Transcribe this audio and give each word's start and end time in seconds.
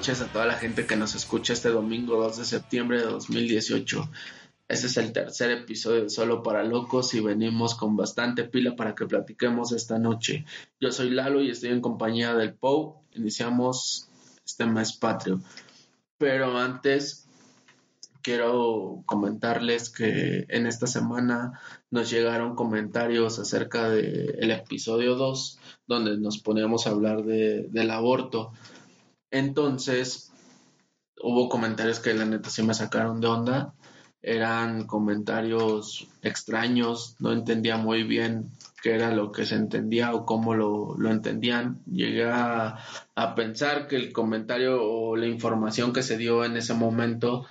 noches 0.00 0.22
a 0.22 0.32
toda 0.32 0.46
la 0.46 0.54
gente 0.54 0.86
que 0.86 0.96
nos 0.96 1.14
escucha 1.14 1.52
este 1.52 1.68
domingo 1.68 2.16
2 2.22 2.38
de 2.38 2.44
septiembre 2.46 3.00
de 3.00 3.04
2018. 3.04 4.10
Este 4.66 4.86
es 4.86 4.96
el 4.96 5.12
tercer 5.12 5.50
episodio 5.50 6.04
de 6.04 6.08
Solo 6.08 6.42
para 6.42 6.64
Locos 6.64 7.12
y 7.12 7.20
venimos 7.20 7.74
con 7.74 7.96
bastante 7.98 8.44
pila 8.44 8.74
para 8.76 8.94
que 8.94 9.04
platiquemos 9.04 9.72
esta 9.72 9.98
noche. 9.98 10.46
Yo 10.80 10.90
soy 10.90 11.10
Lalo 11.10 11.42
y 11.42 11.50
estoy 11.50 11.68
en 11.68 11.82
compañía 11.82 12.34
del 12.34 12.54
Pou. 12.54 13.02
Iniciamos 13.12 14.08
este 14.42 14.64
mes 14.64 14.94
patrio. 14.94 15.42
Pero 16.16 16.56
antes 16.56 17.26
quiero 18.22 19.02
comentarles 19.04 19.90
que 19.90 20.46
en 20.48 20.66
esta 20.66 20.86
semana 20.86 21.60
nos 21.90 22.08
llegaron 22.10 22.54
comentarios 22.54 23.38
acerca 23.38 23.90
del 23.90 24.50
episodio 24.50 25.16
2 25.16 25.58
donde 25.86 26.16
nos 26.16 26.38
poníamos 26.38 26.86
a 26.86 26.90
hablar 26.90 27.22
de- 27.24 27.66
del 27.68 27.90
aborto. 27.90 28.52
Entonces, 29.30 30.32
hubo 31.22 31.48
comentarios 31.48 32.00
que 32.00 32.14
la 32.14 32.24
neta 32.24 32.50
sí 32.50 32.62
me 32.62 32.74
sacaron 32.74 33.20
de 33.20 33.28
onda. 33.28 33.74
Eran 34.22 34.86
comentarios 34.86 36.08
extraños, 36.22 37.16
no 37.20 37.32
entendía 37.32 37.78
muy 37.78 38.02
bien 38.02 38.50
qué 38.82 38.94
era 38.94 39.12
lo 39.12 39.32
que 39.32 39.46
se 39.46 39.54
entendía 39.54 40.14
o 40.14 40.26
cómo 40.26 40.54
lo, 40.54 40.94
lo 40.98 41.10
entendían. 41.10 41.82
Llegué 41.86 42.28
a, 42.30 42.78
pensar 43.36 43.86
que 43.86 43.96
el 43.96 44.12
comentario 44.12 44.82
o 44.82 45.16
la 45.16 45.26
información 45.26 45.92
que 45.92 46.02
se 46.02 46.16
dio 46.16 46.44
en 46.44 46.56
ese 46.56 46.74
momento 46.74 47.46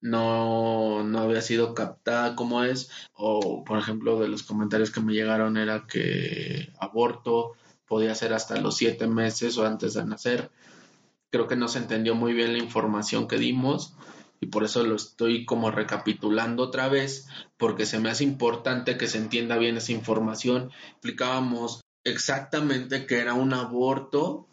no, 0.00 1.04
no 1.04 1.20
había 1.20 1.40
sido 1.40 1.74
captada 1.74 2.34
como 2.36 2.64
es. 2.64 2.90
O, 3.14 3.64
por 3.64 3.78
ejemplo, 3.78 4.18
de 4.20 4.28
los 4.28 4.42
comentarios 4.42 4.90
que 4.90 5.00
me 5.00 5.14
llegaron 5.14 5.56
era 5.56 5.86
que 5.86 6.72
aborto 6.80 7.54
podía 7.86 8.14
ser 8.14 8.34
hasta 8.34 8.60
los 8.60 8.76
siete 8.76 9.06
meses 9.06 9.56
o 9.58 9.66
antes 9.66 9.94
de 9.94 10.04
nacer 10.04 10.50
creo 11.30 11.46
que 11.46 11.56
no 11.56 11.68
se 11.68 11.78
entendió 11.78 12.14
muy 12.14 12.32
bien 12.32 12.52
la 12.52 12.58
información 12.58 13.28
que 13.28 13.38
dimos 13.38 13.94
y 14.40 14.46
por 14.46 14.64
eso 14.64 14.84
lo 14.84 14.94
estoy 14.96 15.44
como 15.44 15.70
recapitulando 15.70 16.62
otra 16.62 16.88
vez 16.88 17.26
porque 17.56 17.86
se 17.86 17.98
me 17.98 18.08
hace 18.10 18.24
importante 18.24 18.96
que 18.96 19.08
se 19.08 19.18
entienda 19.18 19.56
bien 19.58 19.76
esa 19.76 19.92
información. 19.92 20.70
Explicábamos 20.92 21.80
exactamente 22.04 23.06
qué 23.06 23.18
era 23.18 23.34
un 23.34 23.52
aborto, 23.52 24.46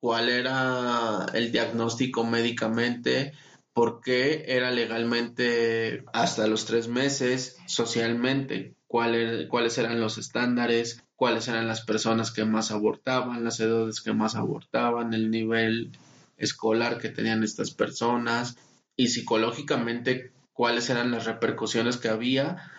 cuál 0.00 0.28
era 0.28 1.26
el 1.34 1.52
diagnóstico 1.52 2.24
médicamente, 2.24 3.32
por 3.72 4.00
qué 4.00 4.44
era 4.48 4.70
legalmente 4.72 6.04
hasta 6.12 6.46
los 6.48 6.64
tres 6.66 6.88
meses, 6.88 7.56
socialmente, 7.66 8.74
cuál 8.88 9.14
er- 9.14 9.48
cuáles 9.48 9.78
eran 9.78 10.00
los 10.00 10.18
estándares, 10.18 11.04
cuáles 11.14 11.46
eran 11.46 11.68
las 11.68 11.82
personas 11.84 12.32
que 12.32 12.44
más 12.44 12.72
abortaban, 12.72 13.44
las 13.44 13.60
edades 13.60 14.00
que 14.00 14.12
más 14.12 14.34
abortaban, 14.34 15.14
el 15.14 15.30
nivel 15.30 15.92
escolar 16.38 16.98
que 16.98 17.10
tenían 17.10 17.42
estas 17.42 17.72
personas 17.72 18.56
y 18.96 19.08
psicológicamente 19.08 20.32
cuáles 20.52 20.88
eran 20.90 21.10
las 21.10 21.26
repercusiones 21.26 21.98
que 21.98 22.08
había 22.08 22.72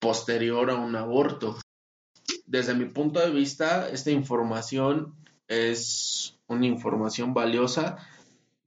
posterior 0.00 0.70
a 0.70 0.76
un 0.76 0.96
aborto. 0.96 1.58
Desde 2.46 2.74
mi 2.74 2.86
punto 2.86 3.20
de 3.20 3.30
vista, 3.30 3.88
esta 3.88 4.10
información 4.10 5.14
es 5.48 6.36
una 6.46 6.66
información 6.66 7.32
valiosa 7.32 7.96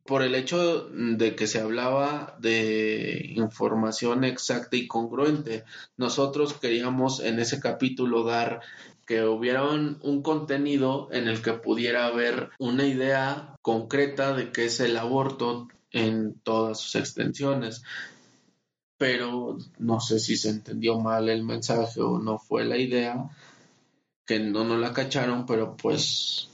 por 0.08 0.24
el 0.24 0.34
hecho 0.36 0.88
de 0.90 1.36
que 1.36 1.48
se 1.48 1.60
hablaba 1.60 2.38
de 2.40 3.34
información 3.36 4.24
exacta 4.24 4.78
y 4.78 4.88
congruente. 4.88 5.66
Nosotros 5.98 6.54
queríamos 6.54 7.20
en 7.20 7.40
ese 7.40 7.60
capítulo 7.60 8.24
dar 8.24 8.62
que 9.06 9.24
hubiera 9.24 9.66
un, 9.66 10.00
un 10.02 10.24
contenido 10.24 11.10
en 11.12 11.28
el 11.28 11.42
que 11.42 11.54
pudiera 11.54 12.08
haber 12.08 12.50
una 12.58 12.86
idea 12.86 13.56
concreta 13.62 14.34
de 14.34 14.52
qué 14.52 14.66
es 14.66 14.80
el 14.80 14.98
aborto 14.98 15.68
en 15.92 16.40
todas 16.40 16.80
sus 16.80 16.96
extensiones. 16.96 17.84
Pero 18.98 19.58
no 19.78 20.00
sé 20.00 20.20
si 20.20 20.38
se 20.38 20.50
entendió 20.50 21.00
mal 21.00 21.30
el 21.30 21.44
mensaje 21.44 22.02
o 22.02 22.18
no 22.18 22.40
fue 22.40 22.64
la 22.64 22.78
idea, 22.78 23.30
que 24.26 24.40
no 24.40 24.64
nos 24.64 24.80
la 24.80 24.94
cacharon, 24.94 25.46
pero 25.46 25.76
pues 25.76 26.50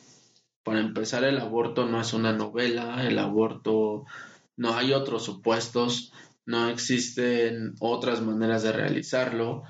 para 0.63 0.79
empezar 0.79 1.23
el 1.23 1.39
aborto 1.39 1.85
no 1.85 1.99
es 1.99 2.13
una 2.13 2.33
novela, 2.33 3.05
el 3.05 3.19
aborto 3.19 4.05
no 4.55 4.75
hay 4.75 4.93
otros 4.93 5.23
supuestos, 5.23 6.13
no 6.45 6.69
existen 6.69 7.75
otras 7.79 8.21
maneras 8.21 8.63
de 8.63 8.71
realizarlo. 8.71 9.63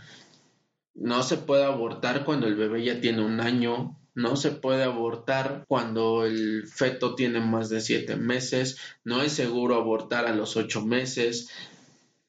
No 0.95 1.23
se 1.23 1.37
puede 1.37 1.63
abortar 1.63 2.25
cuando 2.25 2.47
el 2.47 2.55
bebé 2.55 2.83
ya 2.83 3.01
tiene 3.01 3.23
un 3.23 3.39
año. 3.41 3.97
No 4.15 4.35
se 4.35 4.51
puede 4.51 4.83
abortar 4.83 5.65
cuando 5.67 6.25
el 6.25 6.67
feto 6.67 7.15
tiene 7.15 7.39
más 7.39 7.69
de 7.69 7.81
siete 7.81 8.15
meses. 8.15 8.77
No 9.03 9.21
es 9.21 9.33
seguro 9.33 9.75
abortar 9.75 10.25
a 10.25 10.35
los 10.35 10.55
ocho 10.55 10.85
meses. 10.85 11.49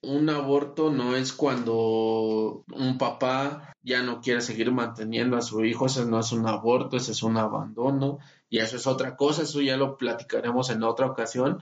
Un 0.00 0.28
aborto 0.30 0.90
no 0.90 1.16
es 1.16 1.32
cuando 1.32 2.64
un 2.72 2.98
papá 2.98 3.74
ya 3.82 4.02
no 4.02 4.20
quiere 4.20 4.40
seguir 4.40 4.72
manteniendo 4.72 5.36
a 5.36 5.42
su 5.42 5.64
hijo. 5.64 5.86
Ese 5.86 6.06
no 6.06 6.20
es 6.20 6.32
un 6.32 6.46
aborto, 6.46 6.96
ese 6.96 7.12
es 7.12 7.22
un 7.22 7.36
abandono. 7.36 8.18
Y 8.54 8.60
eso 8.60 8.76
es 8.76 8.86
otra 8.86 9.16
cosa. 9.16 9.42
Eso 9.42 9.60
ya 9.62 9.76
lo 9.76 9.98
platicaremos 9.98 10.70
en 10.70 10.84
otra 10.84 11.06
ocasión. 11.06 11.58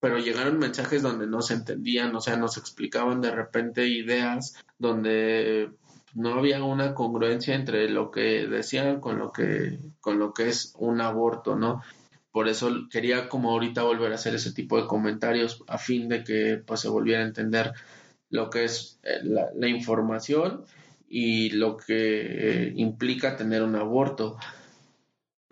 Pero 0.00 0.18
llegaron 0.18 0.58
mensajes 0.58 1.00
donde 1.00 1.28
no 1.28 1.40
se 1.40 1.54
entendían, 1.54 2.16
o 2.16 2.20
sea, 2.20 2.36
nos 2.36 2.56
explicaban 2.56 3.20
de 3.20 3.30
repente 3.30 3.86
ideas 3.86 4.56
donde 4.76 5.70
no 6.14 6.34
había 6.34 6.64
una 6.64 6.94
congruencia 6.94 7.54
entre 7.54 7.88
lo 7.88 8.10
que 8.10 8.48
decían 8.48 8.98
con 8.98 9.20
lo 9.20 9.30
que 9.30 9.78
con 10.00 10.18
lo 10.18 10.34
que 10.34 10.48
es 10.48 10.74
un 10.78 11.00
aborto, 11.00 11.54
¿no? 11.54 11.80
Por 12.32 12.48
eso 12.48 12.88
quería 12.90 13.28
como 13.28 13.52
ahorita 13.52 13.84
volver 13.84 14.10
a 14.10 14.16
hacer 14.16 14.34
ese 14.34 14.52
tipo 14.52 14.82
de 14.82 14.88
comentarios 14.88 15.62
a 15.68 15.78
fin 15.78 16.08
de 16.08 16.24
que 16.24 16.60
pues 16.66 16.80
se 16.80 16.88
volviera 16.88 17.20
a 17.22 17.28
entender 17.28 17.72
lo 18.30 18.50
que 18.50 18.64
es 18.64 18.98
eh, 19.04 19.20
la, 19.22 19.68
información 19.68 20.64
y 21.08 21.50
lo 21.50 21.76
que 21.76 22.66
eh, 22.66 22.72
implica 22.74 23.36
tener 23.36 23.62
un 23.62 23.76
aborto 23.76 24.38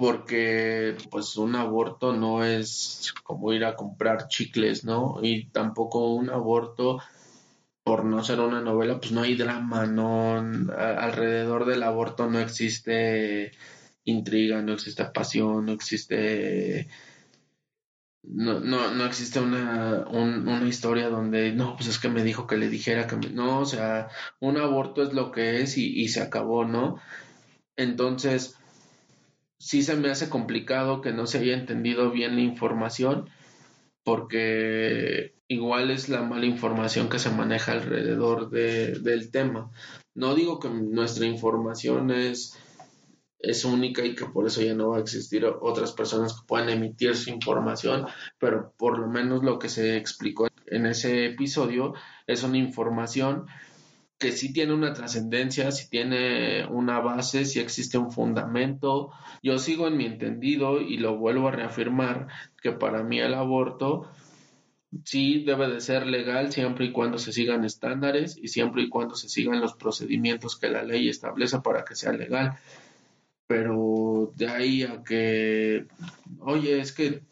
porque 0.01 0.97
pues 1.11 1.37
un 1.37 1.57
aborto 1.57 2.15
no 2.15 2.45
es 2.45 3.15
como 3.25 3.53
ir 3.53 3.65
a 3.67 3.77
comprar 3.77 4.29
chicles, 4.29 4.85
¿no? 4.85 5.19
Y 5.23 5.51
tampoco 5.51 6.15
un 6.15 6.31
aborto 6.31 7.01
por 7.85 8.05
no 8.05 8.25
ser 8.25 8.41
una 8.41 8.61
novela, 8.63 8.99
pues 9.01 9.13
no 9.13 9.23
hay 9.23 9.37
drama, 9.37 9.87
no 9.87 10.37
alrededor 10.79 11.67
del 11.67 11.83
aborto 11.85 12.29
no 12.31 12.41
existe 12.41 13.53
intriga, 14.05 14.63
no 14.63 14.75
existe 14.75 15.05
pasión, 15.07 15.67
no 15.67 15.73
existe 15.73 16.89
no, 18.23 18.61
no, 18.61 18.95
no 18.95 19.05
existe 19.07 19.41
una, 19.41 20.07
un- 20.09 20.47
una 20.49 20.69
historia 20.69 21.09
donde 21.09 21.53
no, 21.53 21.77
pues 21.77 21.89
es 21.89 21.99
que 21.99 22.09
me 22.09 22.23
dijo 22.25 22.47
que 22.47 22.57
le 22.57 22.69
dijera 22.69 23.07
que 23.07 23.17
me- 23.17 23.31
no, 23.31 23.61
o 23.61 23.65
sea, 23.67 24.09
un 24.41 24.57
aborto 24.59 25.03
es 25.03 25.13
lo 25.15 25.33
que 25.33 25.63
es 25.63 25.77
y 25.79 26.09
se 26.09 26.21
acabó, 26.23 26.65
¿no? 26.65 26.97
Entonces, 27.77 28.60
sí 29.61 29.83
se 29.83 29.95
me 29.95 30.11
hace 30.11 30.31
complicado 30.31 31.03
que 31.03 31.13
no 31.13 31.27
se 31.27 31.39
haya 31.39 31.55
entendido 31.55 32.11
bien 32.11 32.35
la 32.35 32.41
información 32.41 33.29
porque 34.03 35.35
igual 35.49 35.91
es 35.91 36.09
la 36.09 36.23
mala 36.23 36.47
información 36.47 37.11
que 37.11 37.19
se 37.19 37.31
maneja 37.31 37.73
alrededor 37.73 38.49
de, 38.49 38.99
del 38.99 39.31
tema. 39.31 39.71
No 40.15 40.35
digo 40.35 40.59
que 40.59 40.71
nuestra 40.71 41.27
información 41.27 42.11
es, 42.11 42.59
es 43.39 43.65
única 43.67 44.03
y 44.03 44.15
que 44.15 44.25
por 44.25 44.47
eso 44.47 44.63
ya 44.63 44.75
no 44.75 44.89
va 44.91 44.97
a 44.97 45.01
existir 45.01 45.45
otras 45.45 45.93
personas 45.93 46.33
que 46.33 46.47
puedan 46.47 46.71
emitir 46.71 47.15
su 47.15 47.29
información, 47.29 48.07
pero 48.39 48.73
por 48.79 48.99
lo 48.99 49.09
menos 49.09 49.45
lo 49.45 49.59
que 49.59 49.69
se 49.69 49.99
explicó 49.99 50.49
en 50.67 50.87
ese 50.87 51.27
episodio 51.27 51.93
es 52.27 52.43
una 52.43 52.57
información 52.57 53.47
que 54.21 54.33
sí 54.33 54.53
tiene 54.53 54.75
una 54.75 54.93
trascendencia, 54.93 55.73
sí 55.73 55.89
tiene 55.89 56.67
una 56.67 57.01
base, 57.01 57.47
sí 57.47 57.59
existe 57.59 57.97
un 57.97 58.13
fundamento. 58.13 59.11
Yo 59.43 59.59
sigo 59.59 59.89
en 59.89 59.97
mi 59.97 60.05
entendido 60.05 60.83
y 60.83 60.99
lo 60.99 61.17
vuelvo 61.17 61.49
a 61.49 61.53
reafirmar 61.53 62.29
que 62.63 62.71
para 62.71 63.03
mí 63.03 63.19
el 63.19 63.33
aborto 63.33 64.11
sí 65.05 65.43
debe 65.45 65.69
de 65.69 65.81
ser 65.81 66.07
legal 66.07 66.53
siempre 66.53 66.85
y 66.85 66.93
cuando 66.93 67.17
se 67.17 67.33
sigan 67.33 67.65
estándares 67.65 68.37
y 68.37 68.49
siempre 68.49 68.83
y 68.83 68.89
cuando 68.91 69.15
se 69.15 69.31
sigan 69.31 69.63
los 69.63 69.75
procedimientos 69.75 70.59
que 70.59 70.69
la 70.69 70.83
ley 70.83 71.09
establece 71.09 71.61
para 71.61 71.87
que 71.87 71.95
sea 71.95 72.13
legal. 72.13 72.59
Pero 73.47 74.33
de 74.37 74.49
ahí 74.49 74.83
a 74.83 75.03
que, 75.03 75.87
oye, 76.41 76.79
es 76.79 76.93
que 76.93 77.23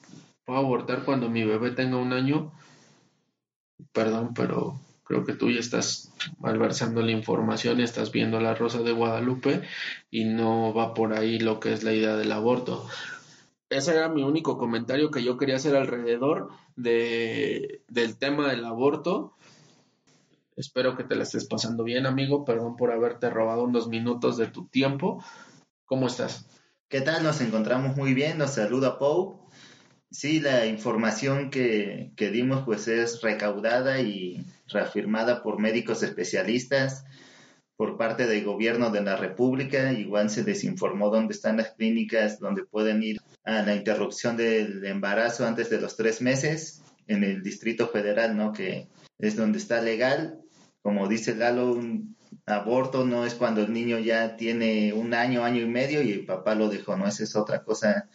puedo 0.46 0.60
abortar 0.60 1.04
cuando 1.04 1.28
mi 1.28 1.44
bebé 1.44 1.70
tenga 1.72 1.98
un 1.98 2.14
año, 2.14 2.50
perdón, 3.92 4.32
pero 4.32 4.80
creo 5.08 5.24
que 5.24 5.32
tú 5.32 5.50
ya 5.50 5.58
estás 5.58 6.12
malversando 6.38 7.02
la 7.02 7.10
información 7.10 7.80
estás 7.80 8.12
viendo 8.12 8.40
la 8.40 8.54
rosa 8.54 8.82
de 8.82 8.92
Guadalupe 8.92 9.62
y 10.10 10.24
no 10.24 10.72
va 10.72 10.94
por 10.94 11.14
ahí 11.14 11.40
lo 11.40 11.58
que 11.58 11.72
es 11.72 11.82
la 11.82 11.92
idea 11.92 12.16
del 12.16 12.30
aborto 12.30 12.86
ese 13.70 13.94
era 13.94 14.08
mi 14.08 14.22
único 14.22 14.56
comentario 14.56 15.10
que 15.10 15.22
yo 15.22 15.36
quería 15.36 15.56
hacer 15.56 15.76
alrededor 15.76 16.50
de, 16.76 17.82
del 17.88 18.16
tema 18.16 18.48
del 18.48 18.64
aborto. 18.64 19.34
Espero 20.56 20.96
que 20.96 21.04
te 21.04 21.14
la 21.14 21.24
estés 21.24 21.46
pasando 21.46 21.84
bien, 21.84 22.06
amigo. 22.06 22.44
Perdón 22.44 22.76
por 22.76 22.90
haberte 22.90 23.28
robado 23.28 23.64
unos 23.64 23.88
minutos 23.88 24.38
de 24.38 24.46
tu 24.46 24.66
tiempo. 24.68 25.22
¿Cómo 25.84 26.06
estás? 26.06 26.48
¿Qué 26.88 27.02
tal? 27.02 27.22
Nos 27.22 27.42
encontramos 27.42 27.94
muy 27.94 28.14
bien. 28.14 28.38
Nos 28.38 28.52
saluda 28.52 28.98
Pau. 28.98 29.47
Sí, 30.10 30.40
la 30.40 30.66
información 30.66 31.50
que, 31.50 32.12
que 32.16 32.30
dimos 32.30 32.64
pues 32.64 32.88
es 32.88 33.20
recaudada 33.20 34.00
y 34.00 34.46
reafirmada 34.68 35.42
por 35.42 35.58
médicos 35.58 36.02
especialistas 36.02 37.04
por 37.76 37.96
parte 37.96 38.26
del 38.26 38.44
gobierno 38.44 38.90
de 38.90 39.02
la 39.02 39.16
República. 39.16 39.92
Igual 39.92 40.30
se 40.30 40.44
desinformó 40.44 41.10
dónde 41.10 41.34
están 41.34 41.58
las 41.58 41.72
clínicas 41.72 42.40
donde 42.40 42.64
pueden 42.64 43.02
ir 43.02 43.20
a 43.44 43.62
la 43.62 43.74
interrupción 43.74 44.36
del 44.36 44.84
embarazo 44.84 45.46
antes 45.46 45.70
de 45.70 45.80
los 45.80 45.96
tres 45.96 46.22
meses 46.22 46.82
en 47.06 47.22
el 47.22 47.42
Distrito 47.42 47.88
Federal, 47.88 48.36
¿no? 48.36 48.52
Que 48.52 48.88
es 49.18 49.36
donde 49.36 49.58
está 49.58 49.80
legal. 49.82 50.40
Como 50.82 51.06
dice 51.06 51.34
Lalo, 51.34 51.72
un 51.72 52.16
aborto 52.46 53.04
no 53.04 53.24
es 53.26 53.34
cuando 53.34 53.62
el 53.62 53.72
niño 53.72 53.98
ya 53.98 54.36
tiene 54.36 54.92
un 54.92 55.12
año, 55.12 55.44
año 55.44 55.60
y 55.60 55.66
medio 55.66 56.02
y 56.02 56.12
el 56.12 56.24
papá 56.24 56.54
lo 56.54 56.68
dejó, 56.68 56.96
¿no? 56.96 57.06
Esa 57.06 57.24
es 57.24 57.36
otra 57.36 57.62
cosa 57.62 58.08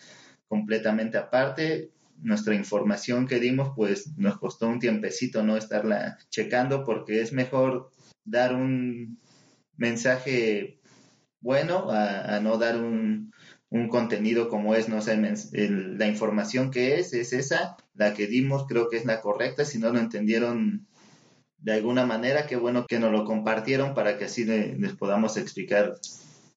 completamente 0.48 1.18
aparte. 1.18 1.92
Nuestra 2.22 2.56
información 2.56 3.28
que 3.28 3.40
dimos, 3.40 3.74
pues 3.75 4.18
nos 4.18 4.38
costó 4.38 4.68
un 4.68 4.80
tiempecito 4.80 5.44
no 5.44 5.57
estarla 5.57 6.18
checando 6.30 6.84
porque 6.86 7.22
es 7.22 7.34
mejor 7.34 7.92
dar 8.24 8.56
un 8.56 9.19
mensaje 9.75 10.80
bueno 11.42 11.90
a, 11.92 12.40
no 12.40 12.57
dar 12.57 12.78
un, 12.78 13.34
un, 13.69 13.90
contenido 13.90 14.48
como 14.48 14.75
es, 14.75 14.88
no 14.88 15.01
sé, 15.01 15.18
la 15.18 16.07
información 16.07 16.72
que 16.72 17.00
es, 17.00 17.13
es 17.13 17.34
esa, 17.34 17.75
la 17.94 18.13
que 18.13 18.28
dimos, 18.28 18.66
creo 18.68 18.89
que 18.89 18.98
es 18.98 19.06
la 19.06 19.19
correcta, 19.19 19.66
si 19.66 19.78
no 19.80 19.92
lo 19.92 20.00
entendieron 20.00 20.88
de 21.57 21.74
alguna 21.74 22.06
manera, 22.06 22.46
qué 22.46 22.56
bueno 22.56 22.86
que 22.88 23.00
nos 23.00 23.12
lo 23.12 23.25
compartieron 23.25 23.94
para 23.94 24.18
que 24.18 24.25
así 24.25 24.46
les 24.46 24.94
podamos 24.94 25.38
explicar 25.38 25.96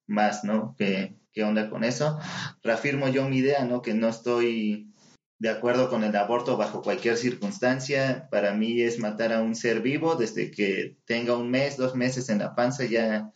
más, 0.07 0.45
¿no? 0.45 0.75
¿Qué, 0.77 1.15
¿Qué 1.37 1.45
onda 1.45 1.69
con 1.69 1.85
eso? 1.85 2.19
Reafirmo 2.63 3.09
yo 3.09 3.29
mi 3.29 3.37
idea, 3.37 3.63
¿no? 3.67 3.83
Que 3.83 3.93
no 3.93 4.09
estoy 4.09 4.91
de 5.39 5.51
acuerdo 5.51 5.91
con 5.91 6.03
el 6.03 6.17
aborto 6.17 6.57
bajo 6.57 6.81
cualquier 6.81 7.19
circunstancia. 7.19 8.27
Para 8.31 8.55
mí 8.55 8.81
es 8.81 8.99
matar 8.99 9.35
a 9.35 9.43
un 9.43 9.55
ser 9.55 9.83
vivo 9.83 10.15
desde 10.15 10.51
que 10.51 10.97
tenga 11.05 11.37
un 11.37 11.51
mes, 11.51 11.77
dos 11.77 11.95
meses 11.95 12.31
en 12.31 12.39
la 12.39 12.55
panza, 12.55 12.87
ya 12.87 13.35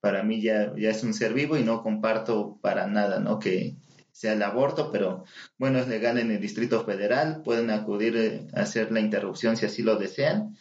para 0.00 0.22
mí 0.22 0.42
ya, 0.42 0.74
ya 0.76 0.90
es 0.90 1.02
un 1.02 1.14
ser 1.14 1.32
vivo 1.32 1.56
y 1.56 1.64
no 1.64 1.82
comparto 1.82 2.58
para 2.60 2.86
nada, 2.86 3.18
¿no? 3.18 3.38
Que 3.38 3.76
sea 4.12 4.34
el 4.34 4.42
aborto, 4.42 4.92
pero 4.92 5.24
bueno, 5.56 5.78
es 5.78 5.88
legal 5.88 6.18
en 6.18 6.30
el 6.30 6.42
Distrito 6.42 6.84
Federal, 6.84 7.40
pueden 7.42 7.70
acudir 7.70 8.14
eh, 8.18 8.46
a 8.52 8.60
hacer 8.60 8.92
la 8.92 9.00
interrupción 9.00 9.56
si 9.56 9.64
así 9.64 9.82
lo 9.82 9.96
desean 9.96 10.54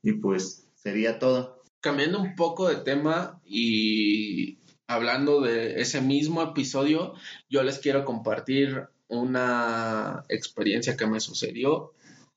y 0.00 0.14
pues 0.14 0.66
sería 0.76 1.18
todo. 1.18 1.60
Cambiando 1.80 2.22
un 2.22 2.36
poco 2.36 2.70
de 2.70 2.76
tema 2.76 3.38
y 3.44 4.61
hablando 4.86 5.40
de 5.40 5.80
ese 5.80 6.00
mismo 6.00 6.42
episodio, 6.42 7.14
yo 7.48 7.62
les 7.62 7.78
quiero 7.78 8.04
compartir 8.04 8.88
una 9.08 10.24
experiencia 10.28 10.96
que 10.96 11.06
me 11.06 11.20
sucedió 11.20 11.92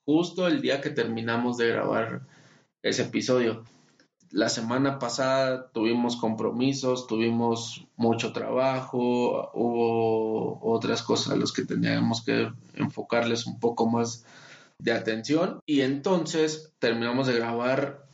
justo 0.05 0.47
el 0.47 0.61
día 0.61 0.81
que 0.81 0.89
terminamos 0.89 1.57
de 1.57 1.69
grabar 1.69 2.21
ese 2.83 3.03
episodio. 3.03 3.63
La 4.31 4.49
semana 4.49 4.99
pasada 4.99 5.69
tuvimos 5.71 6.17
compromisos, 6.17 7.07
tuvimos 7.07 7.87
mucho 7.95 8.33
trabajo, 8.33 9.49
hubo 9.53 10.59
otras 10.61 11.01
cosas 11.01 11.33
a 11.33 11.37
las 11.37 11.51
que 11.51 11.63
teníamos 11.63 12.23
que 12.23 12.51
enfocarles 12.73 13.47
un 13.47 13.59
poco 13.59 13.89
más 13.89 14.25
de 14.77 14.91
atención 14.91 15.59
y 15.65 15.81
entonces 15.81 16.73
terminamos 16.79 17.27
de 17.27 17.35
grabar 17.35 18.04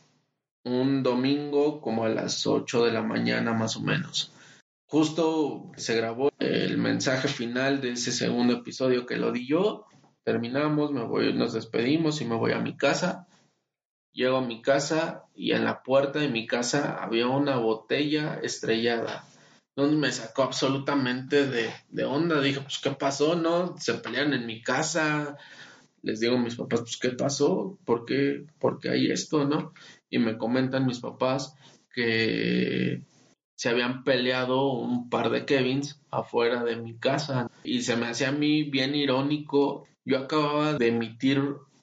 un 0.64 1.02
domingo 1.02 1.80
como 1.80 2.04
a 2.04 2.08
las 2.08 2.46
8 2.46 2.84
de 2.84 2.92
la 2.92 3.02
mañana 3.02 3.52
más 3.52 3.76
o 3.76 3.80
menos. 3.80 4.32
Justo 4.86 5.70
se 5.76 5.96
grabó 5.96 6.30
el 6.38 6.76
mensaje 6.76 7.26
final 7.28 7.80
de 7.80 7.92
ese 7.92 8.12
segundo 8.12 8.52
episodio 8.54 9.06
que 9.06 9.16
lo 9.16 9.32
di 9.32 9.46
yo. 9.46 9.86
Terminamos, 10.22 10.92
me 10.92 11.02
voy, 11.02 11.32
nos 11.32 11.54
despedimos 11.54 12.20
y 12.20 12.26
me 12.26 12.36
voy 12.36 12.52
a 12.52 12.60
mi 12.60 12.76
casa. 12.76 13.26
Llego 14.12 14.36
a 14.36 14.42
mi 14.46 14.60
casa 14.60 15.24
y 15.34 15.52
en 15.52 15.64
la 15.64 15.82
puerta 15.82 16.18
de 16.18 16.28
mi 16.28 16.46
casa 16.46 17.02
había 17.02 17.26
una 17.26 17.56
botella 17.56 18.38
estrellada. 18.42 19.24
Donde 19.74 19.96
me 19.96 20.12
sacó 20.12 20.42
absolutamente 20.42 21.46
de, 21.46 21.72
de 21.88 22.04
onda. 22.04 22.42
Dije, 22.42 22.60
pues, 22.60 22.78
¿qué 22.78 22.90
pasó? 22.90 23.34
¿No? 23.34 23.78
Se 23.78 23.94
pelean 23.94 24.34
en 24.34 24.44
mi 24.44 24.60
casa. 24.60 25.38
Les 26.02 26.20
digo 26.20 26.36
a 26.36 26.40
mis 26.40 26.56
papás, 26.56 26.80
pues, 26.80 26.96
¿qué 26.96 27.10
pasó? 27.10 27.78
¿Por 27.84 28.04
qué, 28.04 28.44
¿Por 28.58 28.78
qué 28.80 28.90
hay 28.90 29.10
esto? 29.10 29.44
¿No? 29.44 29.72
Y 30.10 30.18
me 30.18 30.36
comentan 30.36 30.86
mis 30.86 31.00
papás 31.00 31.54
que 31.94 33.02
se 33.54 33.68
habían 33.68 34.02
peleado 34.02 34.72
un 34.72 35.08
par 35.08 35.30
de 35.30 35.44
Kevins 35.44 36.00
afuera 36.10 36.64
de 36.64 36.76
mi 36.76 36.98
casa 36.98 37.50
y 37.62 37.82
se 37.82 37.96
me 37.96 38.06
hacía 38.06 38.30
a 38.30 38.32
mí 38.32 38.64
bien 38.64 38.94
irónico. 38.94 39.86
Yo 40.04 40.18
acababa 40.18 40.74
de 40.74 40.88
emitir 40.88 41.40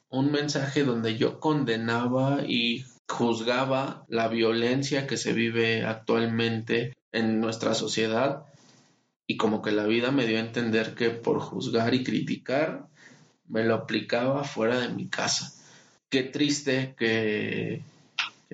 un 0.10 0.32
mensaje 0.32 0.84
donde 0.84 1.18
yo 1.18 1.40
condenaba 1.40 2.44
y 2.46 2.84
juzgaba 3.08 4.06
la 4.10 4.28
violencia 4.28 5.08
que 5.08 5.18
se 5.18 5.34
vive 5.34 5.86
actualmente 5.86 6.98
en 7.12 7.40
nuestra 7.40 7.74
sociedad 7.74 8.46
y 9.26 9.38
como 9.38 9.62
que 9.62 9.72
la 9.72 9.86
vida 9.86 10.12
me 10.12 10.26
dio 10.26 10.38
a 10.38 10.42
entender 10.42 10.96
que 10.96 11.12
por 11.12 11.40
juzgar 11.40 11.94
y 11.94 12.04
criticar 12.04 12.88
me 13.50 13.64
lo 13.64 13.76
aplicaba 13.76 14.44
fuera 14.44 14.80
de 14.80 14.90
mi 14.90 15.10
casa. 15.10 15.52
Qué 16.10 16.24
triste 16.24 16.96
que 16.98 17.84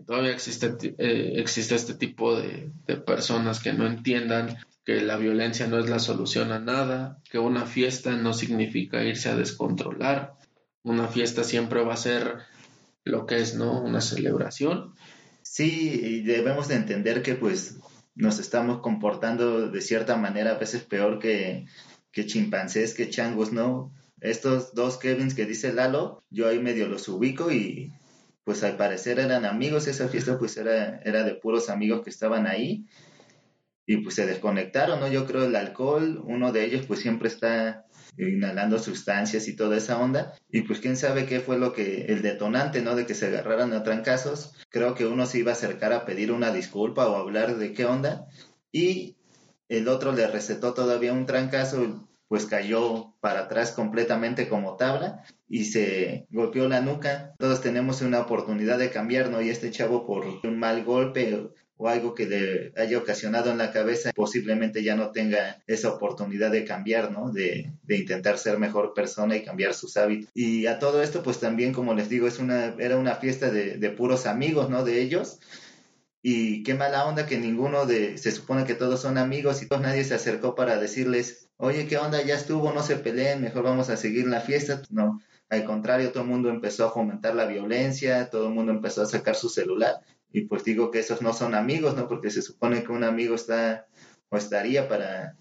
todavía 0.06 0.32
existe, 0.32 0.76
eh, 0.98 1.34
existe 1.38 1.76
este 1.76 1.94
tipo 1.94 2.36
de, 2.36 2.72
de 2.88 2.98
personas 2.98 3.62
que 3.62 3.74
no 3.74 3.86
entiendan 3.86 4.58
que 4.86 5.02
la 5.02 5.18
violencia 5.18 5.68
no 5.68 5.80
es 5.80 5.90
la 5.90 6.00
solución 6.00 6.52
a 6.52 6.60
nada, 6.60 7.20
que 7.32 7.40
una 7.40 7.66
fiesta 7.66 8.12
no 8.12 8.34
significa 8.34 9.04
irse 9.04 9.30
a 9.30 9.36
descontrolar, 9.36 10.36
una 10.84 11.08
fiesta 11.08 11.44
siempre 11.44 11.84
va 11.84 11.96
a 11.96 11.98
ser 11.98 12.38
lo 13.04 13.26
que 13.26 13.40
es, 13.40 13.56
¿no? 13.56 13.82
Una 13.82 14.02
celebración. 14.02 14.94
Sí, 15.42 16.00
y 16.04 16.22
debemos 16.22 16.68
de 16.68 16.76
entender 16.76 17.24
que 17.24 17.34
pues 17.34 17.80
nos 18.14 18.40
estamos 18.40 18.82
comportando 18.82 19.70
de 19.70 19.82
cierta 19.82 20.16
manera 20.16 20.52
a 20.52 20.60
veces 20.60 20.84
peor 20.84 21.18
que, 21.20 21.66
que 22.12 22.28
chimpancés, 22.28 22.94
que 22.94 23.10
changos, 23.10 23.52
¿no? 23.52 23.92
Estos 24.30 24.74
dos 24.74 24.98
Kevins 24.98 25.36
que 25.36 25.46
dice 25.46 25.74
Lalo, 25.74 26.24
yo 26.30 26.48
ahí 26.48 26.60
medio 26.60 26.88
los 26.88 27.08
ubico 27.08 27.52
y 27.52 27.94
pues 28.44 28.64
al 28.64 28.78
parecer 28.78 29.20
eran 29.20 29.46
amigos, 29.46 29.88
esa 29.88 30.08
fiesta 30.08 30.38
pues 30.38 30.58
era, 30.58 31.00
era 31.04 31.24
de 31.24 31.36
puros 31.36 31.70
amigos 31.70 32.04
que 32.04 32.10
estaban 32.10 32.48
ahí 32.48 32.86
y 33.88 33.98
pues 33.98 34.16
se 34.16 34.26
desconectaron, 34.26 35.00
¿no? 35.00 35.08
Yo 35.08 35.26
creo 35.26 35.46
el 35.46 35.56
alcohol, 35.56 36.22
uno 36.26 36.52
de 36.52 36.66
ellos 36.66 36.86
pues 36.88 37.02
siempre 37.02 37.28
está 37.28 37.86
inhalando 38.18 38.80
sustancias 38.80 39.48
y 39.48 39.56
toda 39.56 39.78
esa 39.78 40.00
onda 40.00 40.34
y 40.50 40.62
pues 40.62 40.80
quién 40.80 40.96
sabe 40.98 41.26
qué 41.26 41.40
fue 41.40 41.58
lo 41.58 41.74
que 41.74 42.06
el 42.06 42.22
detonante, 42.22 42.82
¿no? 42.82 42.96
De 42.96 43.06
que 43.06 43.14
se 43.14 43.28
agarraran 43.28 43.74
a 43.74 43.84
trancazos. 43.84 44.54
Creo 44.70 44.96
que 44.96 45.06
uno 45.06 45.26
se 45.26 45.40
iba 45.40 45.52
a 45.52 45.56
acercar 45.56 45.94
a 45.94 46.06
pedir 46.06 46.32
una 46.32 46.52
disculpa 46.52 47.08
o 47.08 47.16
hablar 47.16 47.58
de 47.58 47.74
qué 47.74 47.86
onda 47.86 48.28
y 48.72 49.18
el 49.70 49.88
otro 49.88 50.12
le 50.12 50.28
recetó 50.28 50.74
todavía 50.74 51.14
un 51.14 51.26
trancazo 51.26 52.08
pues 52.36 52.48
cayó 52.48 53.14
para 53.22 53.44
atrás 53.44 53.72
completamente 53.72 54.50
como 54.50 54.76
tabla 54.76 55.24
y 55.48 55.64
se 55.64 56.28
golpeó 56.30 56.68
la 56.68 56.82
nuca. 56.82 57.34
Todos 57.40 57.62
tenemos 57.62 58.02
una 58.02 58.20
oportunidad 58.20 58.78
de 58.78 58.90
cambiar, 58.90 59.30
¿no? 59.30 59.42
Y 59.42 59.50
este 59.50 59.72
chavo 59.72 60.06
por 60.06 60.26
un 60.44 60.60
mal 60.60 60.84
golpe 60.84 61.48
o 61.78 61.88
algo 61.88 62.14
que 62.14 62.26
le 62.26 62.74
haya 62.76 62.98
ocasionado 62.98 63.52
en 63.52 63.58
la 63.58 63.72
cabeza, 63.72 64.12
posiblemente 64.14 64.84
ya 64.84 64.98
no 64.98 65.12
tenga 65.12 65.64
esa 65.66 65.92
oportunidad 65.92 66.52
de 66.52 66.66
cambiar, 66.66 67.10
¿no? 67.10 67.32
De, 67.32 67.72
intentar 67.88 68.38
ser 68.38 68.60
mejor 68.60 68.94
persona 68.94 69.38
y 69.38 69.46
cambiar 69.46 69.74
sus 69.74 69.96
hábitos. 69.96 70.30
Y 70.34 70.66
a 70.66 70.78
todo 70.78 71.02
esto, 71.02 71.24
pues 71.24 71.40
también, 71.40 71.72
como 71.72 71.94
les 71.94 72.10
digo, 72.10 72.28
es 72.28 72.40
una, 72.40 72.76
era 72.80 72.98
una 72.98 73.16
fiesta 73.16 73.50
de, 73.50 73.78
de 73.78 73.90
puros 73.92 74.26
amigos, 74.26 74.70
¿no? 74.70 74.84
De 74.84 75.02
ellos 75.02 75.40
Y 76.22 76.64
qué 76.64 76.74
mala 76.74 77.06
onda 77.06 77.28
que 77.28 77.38
ninguno 77.38 77.86
de, 77.86 78.18
se 78.18 78.34
supone 78.34 78.66
que 78.66 78.76
todos 78.76 79.02
son 79.02 79.18
amigos 79.18 79.62
y 79.62 79.70
todos 79.70 79.82
nadie 79.82 80.04
se 80.04 80.16
acercó 80.16 80.54
para 80.54 80.78
decirles, 80.78 81.45
oye, 81.58 81.88
¿qué 81.88 81.98
onda? 81.98 82.22
Ya 82.22 82.36
estuvo, 82.36 82.72
no 82.72 82.84
se 82.84 82.98
peleen, 82.98 83.42
mejor 83.42 83.64
vamos 83.64 83.90
a 83.90 83.98
seguir 83.98 84.28
la 84.28 84.42
fiesta. 84.42 84.82
No, 84.90 85.20
al 85.50 85.64
contrario, 85.66 86.12
todo 86.12 86.24
el 86.24 86.30
mundo 86.30 86.50
empezó 86.50 86.86
a 86.86 86.92
fomentar 86.92 87.36
la 87.36 87.46
violencia, 87.46 88.30
todo 88.30 88.48
el 88.48 88.54
mundo 88.54 88.72
empezó 88.72 89.04
a 89.04 89.06
sacar 89.06 89.36
su 89.36 89.50
celular. 89.50 90.00
Y 90.32 90.42
pues 90.42 90.64
digo 90.64 90.92
que 90.92 91.00
esos 91.00 91.22
no 91.22 91.34
son 91.34 91.56
amigos, 91.56 91.96
¿no? 91.96 92.08
Porque 92.08 92.30
se 92.30 92.42
supone 92.42 92.84
que 92.84 92.92
un 92.92 93.04
amigo 93.04 93.36
está 93.36 93.88
o 94.30 94.38
estaría 94.38 94.90
para 94.90 95.36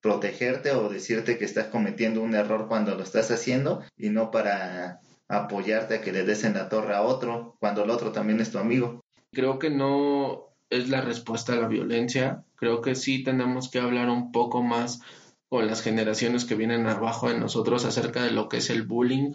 protegerte 0.00 0.70
o 0.70 0.88
decirte 0.88 1.38
que 1.38 1.44
estás 1.44 1.66
cometiendo 1.66 2.22
un 2.22 2.34
error 2.34 2.68
cuando 2.68 2.94
lo 2.94 3.02
estás 3.02 3.30
haciendo 3.30 3.82
y 3.96 4.10
no 4.10 4.30
para 4.30 5.00
apoyarte 5.26 5.96
a 5.96 6.00
que 6.00 6.12
le 6.12 6.24
des 6.24 6.44
en 6.44 6.54
la 6.54 6.68
torre 6.68 6.94
a 6.94 7.02
otro 7.02 7.56
cuando 7.58 7.82
el 7.82 7.90
otro 7.90 8.12
también 8.12 8.40
es 8.40 8.52
tu 8.52 8.58
amigo. 8.58 9.00
Creo 9.32 9.58
que 9.58 9.70
no 9.70 10.54
es 10.70 10.88
la 10.88 11.00
respuesta 11.00 11.54
a 11.54 11.56
la 11.56 11.66
violencia. 11.66 12.44
Creo 12.54 12.82
que 12.82 12.94
sí 12.94 13.24
tenemos 13.24 13.70
que 13.70 13.80
hablar 13.80 14.08
un 14.08 14.30
poco 14.30 14.62
más 14.62 15.00
con 15.48 15.66
las 15.66 15.82
generaciones 15.82 16.44
que 16.44 16.54
vienen 16.54 16.86
abajo 16.86 17.28
de 17.28 17.38
nosotros 17.38 17.84
acerca 17.84 18.22
de 18.22 18.32
lo 18.32 18.48
que 18.48 18.58
es 18.58 18.70
el 18.70 18.82
bullying, 18.82 19.32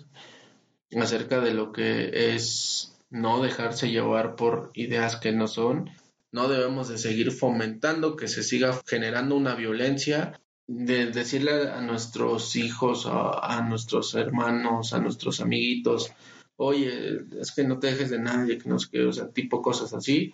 acerca 1.00 1.40
de 1.40 1.54
lo 1.54 1.72
que 1.72 2.36
es 2.36 2.94
no 3.10 3.42
dejarse 3.42 3.92
llevar 3.92 4.36
por 4.36 4.72
ideas 4.74 5.18
que 5.18 5.32
no 5.32 5.48
son. 5.48 5.90
No 6.32 6.48
debemos 6.48 6.88
de 6.88 6.98
seguir 6.98 7.32
fomentando 7.32 8.16
que 8.16 8.28
se 8.28 8.44
siga 8.44 8.80
generando 8.88 9.36
una 9.36 9.56
violencia 9.56 10.40
de 10.68 11.08
decirle 11.08 11.70
a 11.70 11.82
nuestros 11.82 12.56
hijos, 12.56 13.06
a, 13.06 13.62
nuestros 13.68 14.16
hermanos, 14.16 14.94
a 14.94 15.00
nuestros 15.00 15.42
amiguitos, 15.42 16.14
oye, 16.56 17.20
es 17.40 17.52
que 17.52 17.64
no 17.66 17.80
te 17.80 17.88
dejes 17.88 18.10
de 18.10 18.20
nadie, 18.20 18.58
que 18.58 18.70
no 18.70 18.80
sé 18.80 19.04
o 19.04 19.12
sea, 19.12 19.30
tipo 19.30 19.62
cosas 19.62 19.94
así. 19.94 20.34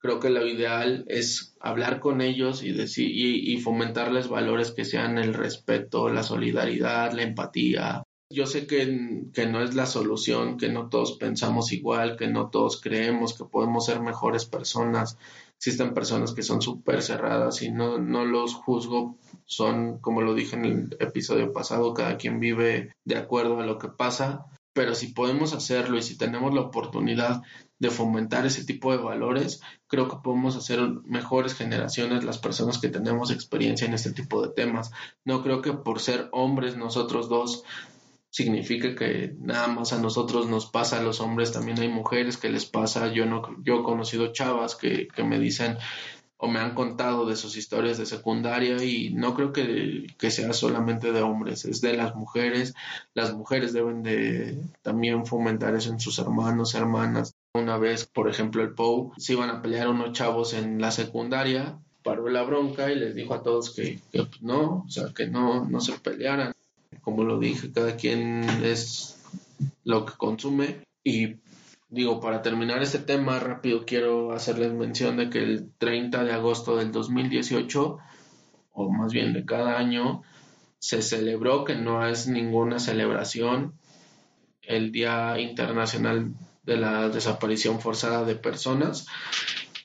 Creo 0.00 0.20
que 0.20 0.30
lo 0.30 0.46
ideal 0.46 1.04
es 1.08 1.56
hablar 1.60 1.98
con 1.98 2.20
ellos 2.20 2.62
y, 2.62 2.72
decir, 2.72 3.10
y, 3.10 3.52
y 3.52 3.60
fomentarles 3.60 4.28
valores 4.28 4.70
que 4.70 4.84
sean 4.84 5.18
el 5.18 5.34
respeto, 5.34 6.08
la 6.08 6.22
solidaridad, 6.22 7.12
la 7.12 7.22
empatía. 7.22 8.02
Yo 8.30 8.46
sé 8.46 8.66
que, 8.66 9.24
que 9.32 9.46
no 9.46 9.62
es 9.62 9.74
la 9.74 9.86
solución, 9.86 10.58
que 10.58 10.68
no 10.68 10.88
todos 10.90 11.12
pensamos 11.12 11.72
igual, 11.72 12.16
que 12.16 12.28
no 12.28 12.50
todos 12.50 12.78
creemos 12.80 13.36
que 13.36 13.44
podemos 13.44 13.86
ser 13.86 14.00
mejores 14.00 14.44
personas, 14.44 15.16
existen 15.56 15.94
personas 15.94 16.34
que 16.34 16.42
son 16.42 16.60
súper 16.60 17.02
cerradas 17.02 17.62
y 17.62 17.70
no, 17.70 17.98
no 17.98 18.26
los 18.26 18.54
juzgo, 18.54 19.16
son, 19.46 19.98
como 19.98 20.20
lo 20.20 20.34
dije 20.34 20.56
en 20.56 20.64
el 20.66 20.96
episodio 21.00 21.52
pasado, 21.52 21.94
cada 21.94 22.18
quien 22.18 22.38
vive 22.38 22.92
de 23.04 23.16
acuerdo 23.16 23.60
a 23.60 23.66
lo 23.66 23.78
que 23.78 23.88
pasa, 23.88 24.44
pero 24.78 24.94
si 24.94 25.08
podemos 25.08 25.54
hacerlo 25.54 25.98
y 25.98 26.02
si 26.02 26.16
tenemos 26.16 26.54
la 26.54 26.60
oportunidad 26.60 27.42
de 27.80 27.90
fomentar 27.90 28.46
ese 28.46 28.64
tipo 28.64 28.92
de 28.92 28.98
valores, 28.98 29.60
creo 29.88 30.06
que 30.06 30.18
podemos 30.22 30.54
hacer 30.54 30.78
mejores 31.04 31.54
generaciones 31.54 32.22
las 32.22 32.38
personas 32.38 32.78
que 32.78 32.88
tenemos 32.88 33.32
experiencia 33.32 33.88
en 33.88 33.94
este 33.94 34.12
tipo 34.12 34.40
de 34.40 34.54
temas. 34.54 34.92
No 35.24 35.42
creo 35.42 35.62
que 35.62 35.72
por 35.72 35.98
ser 35.98 36.28
hombres 36.30 36.76
nosotros 36.76 37.28
dos 37.28 37.64
significa 38.30 38.94
que 38.94 39.34
nada 39.40 39.66
más 39.66 39.92
a 39.92 39.98
nosotros 39.98 40.46
nos 40.46 40.66
pasa 40.66 40.98
a 40.98 41.02
los 41.02 41.20
hombres, 41.20 41.50
también 41.50 41.80
hay 41.80 41.88
mujeres 41.88 42.36
que 42.36 42.48
les 42.48 42.64
pasa, 42.64 43.12
yo 43.12 43.26
no, 43.26 43.42
yo 43.64 43.80
he 43.80 43.82
conocido 43.82 44.32
chavas 44.32 44.76
que, 44.76 45.08
que 45.08 45.24
me 45.24 45.40
dicen 45.40 45.76
o 46.38 46.48
me 46.48 46.60
han 46.60 46.74
contado 46.74 47.26
de 47.26 47.36
sus 47.36 47.56
historias 47.56 47.98
de 47.98 48.06
secundaria 48.06 48.82
y 48.82 49.10
no 49.10 49.34
creo 49.34 49.52
que, 49.52 50.30
sea 50.30 50.52
solamente 50.52 51.12
de 51.12 51.22
hombres, 51.22 51.64
es 51.64 51.80
de 51.80 51.94
las 51.94 52.14
mujeres, 52.14 52.74
las 53.12 53.34
mujeres 53.34 53.72
deben 53.72 54.02
de 54.02 54.58
también 54.82 55.26
fomentar 55.26 55.74
eso 55.74 55.90
en 55.90 56.00
sus 56.00 56.18
hermanos, 56.18 56.74
hermanas. 56.74 57.34
Una 57.54 57.76
vez, 57.76 58.06
por 58.06 58.28
ejemplo, 58.28 58.62
el 58.62 58.74
POU, 58.74 59.12
se 59.16 59.32
iban 59.32 59.50
a 59.50 59.60
pelear 59.60 59.88
unos 59.88 60.12
chavos 60.12 60.54
en 60.54 60.80
la 60.80 60.92
secundaria, 60.92 61.78
paró 62.04 62.28
la 62.28 62.42
bronca 62.44 62.90
y 62.90 62.94
les 62.94 63.14
dijo 63.14 63.34
a 63.34 63.42
todos 63.42 63.74
que, 63.74 64.00
no, 64.40 64.84
o 64.86 64.90
sea, 64.90 65.12
que 65.14 65.26
no, 65.26 65.64
no 65.64 65.80
se 65.80 65.92
pelearan 65.98 66.52
como 67.08 67.24
lo 67.24 67.38
dije, 67.38 67.72
cada 67.72 67.96
quien 67.96 68.44
es 68.62 69.16
lo 69.84 70.04
que 70.04 70.12
consume 70.18 70.84
y 71.02 71.36
digo, 71.88 72.20
para 72.20 72.42
terminar 72.42 72.82
este 72.82 72.98
tema 72.98 73.38
rápido 73.38 73.84
quiero 73.86 74.32
hacerles 74.32 74.72
mención 74.72 75.16
de 75.16 75.30
que 75.30 75.38
el 75.38 75.72
30 75.78 76.24
de 76.24 76.32
agosto 76.32 76.76
del 76.76 76.92
2018 76.92 77.98
o 78.72 78.90
más 78.90 79.12
bien 79.12 79.32
de 79.32 79.44
cada 79.44 79.78
año 79.78 80.22
se 80.78 81.02
celebró 81.02 81.64
que 81.64 81.74
no 81.74 82.06
es 82.06 82.28
ninguna 82.28 82.78
celebración 82.78 83.74
el 84.62 84.92
Día 84.92 85.40
Internacional 85.40 86.34
de 86.62 86.76
la 86.76 87.08
Desaparición 87.08 87.80
Forzada 87.80 88.24
de 88.24 88.36
Personas 88.36 89.06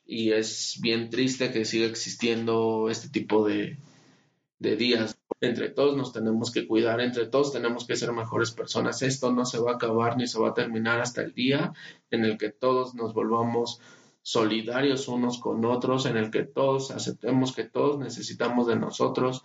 y 0.06 0.34
es 0.34 0.78
bien 0.82 1.10
triste 1.10 1.52
que 1.52 1.66
siga 1.66 1.88
existiendo 1.88 2.90
este 2.90 3.10
tipo 3.10 3.48
de, 3.48 3.80
de 4.60 4.76
días 4.76 5.18
entre 5.44 5.68
todos 5.68 5.98
nos 5.98 6.14
tenemos 6.14 6.52
que 6.52 6.66
cuidar, 6.66 7.02
entre 7.02 7.26
todos 7.26 7.52
tenemos 7.52 7.86
que 7.86 7.98
ser 7.98 8.14
mejores 8.14 8.52
personas. 8.52 9.02
Esto 9.02 9.30
no 9.34 9.44
se 9.46 9.60
va 9.60 9.72
a 9.72 9.76
acabar 9.76 10.16
ni 10.16 10.26
se 10.26 10.40
va 10.40 10.50
a 10.50 10.54
terminar 10.54 11.02
hasta 11.02 11.22
el 11.22 11.34
día 11.34 11.74
en 12.12 12.24
el 12.24 12.38
que 12.38 12.50
todos 12.50 12.96
nos 12.96 13.14
volvamos 13.14 13.82
solidarios 14.22 15.10
unos 15.10 15.40
con 15.40 15.66
otros, 15.66 16.06
en 16.06 16.16
el 16.16 16.32
que 16.32 16.44
todos 16.44 16.92
aceptemos 16.92 17.54
que 17.54 17.66
todos 17.66 18.00
necesitamos 18.00 18.68
de 18.68 18.78
nosotros, 18.78 19.44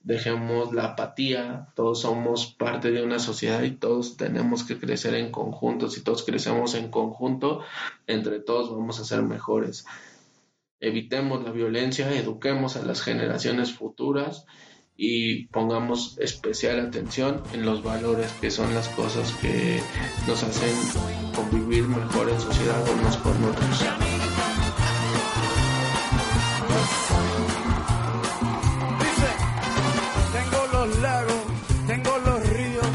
dejemos 0.00 0.72
la 0.72 0.84
apatía, 0.84 1.68
todos 1.74 2.00
somos 2.00 2.46
parte 2.46 2.90
de 2.90 3.02
una 3.02 3.18
sociedad 3.18 3.62
y 3.62 3.72
todos 3.72 4.16
tenemos 4.16 4.64
que 4.64 4.78
crecer 4.78 5.16
en 5.16 5.30
conjunto. 5.30 5.90
Si 5.90 6.02
todos 6.02 6.22
crecemos 6.22 6.74
en 6.74 6.90
conjunto, 6.90 7.60
entre 8.06 8.40
todos 8.40 8.70
vamos 8.70 8.98
a 9.00 9.04
ser 9.04 9.20
mejores. 9.20 9.84
Evitemos 10.80 11.44
la 11.44 11.50
violencia, 11.50 12.10
eduquemos 12.10 12.76
a 12.76 12.86
las 12.86 13.02
generaciones 13.02 13.74
futuras 13.74 14.46
y 14.96 15.46
pongamos 15.46 16.16
especial 16.18 16.78
atención 16.80 17.42
en 17.52 17.66
los 17.66 17.82
valores 17.82 18.30
que 18.40 18.50
son 18.50 18.72
las 18.74 18.88
cosas 18.90 19.32
que 19.40 19.80
nos 20.26 20.42
hacen 20.42 20.74
convivir 21.34 21.84
mejor 21.84 22.30
en 22.30 22.40
sociedad 22.40 22.80
unos 22.98 23.16
con 23.16 23.44
otros. 23.44 23.80
Dice, 29.00 29.30
tengo 30.32 30.66
los 30.72 30.98
lagos, 31.00 31.42
tengo 31.88 32.18
los 32.18 32.48
ríos, 32.50 32.86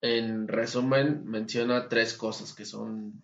En 0.00 0.48
resumen, 0.48 1.24
menciona 1.26 1.88
tres 1.88 2.14
cosas 2.14 2.52
que 2.52 2.64
son 2.64 3.22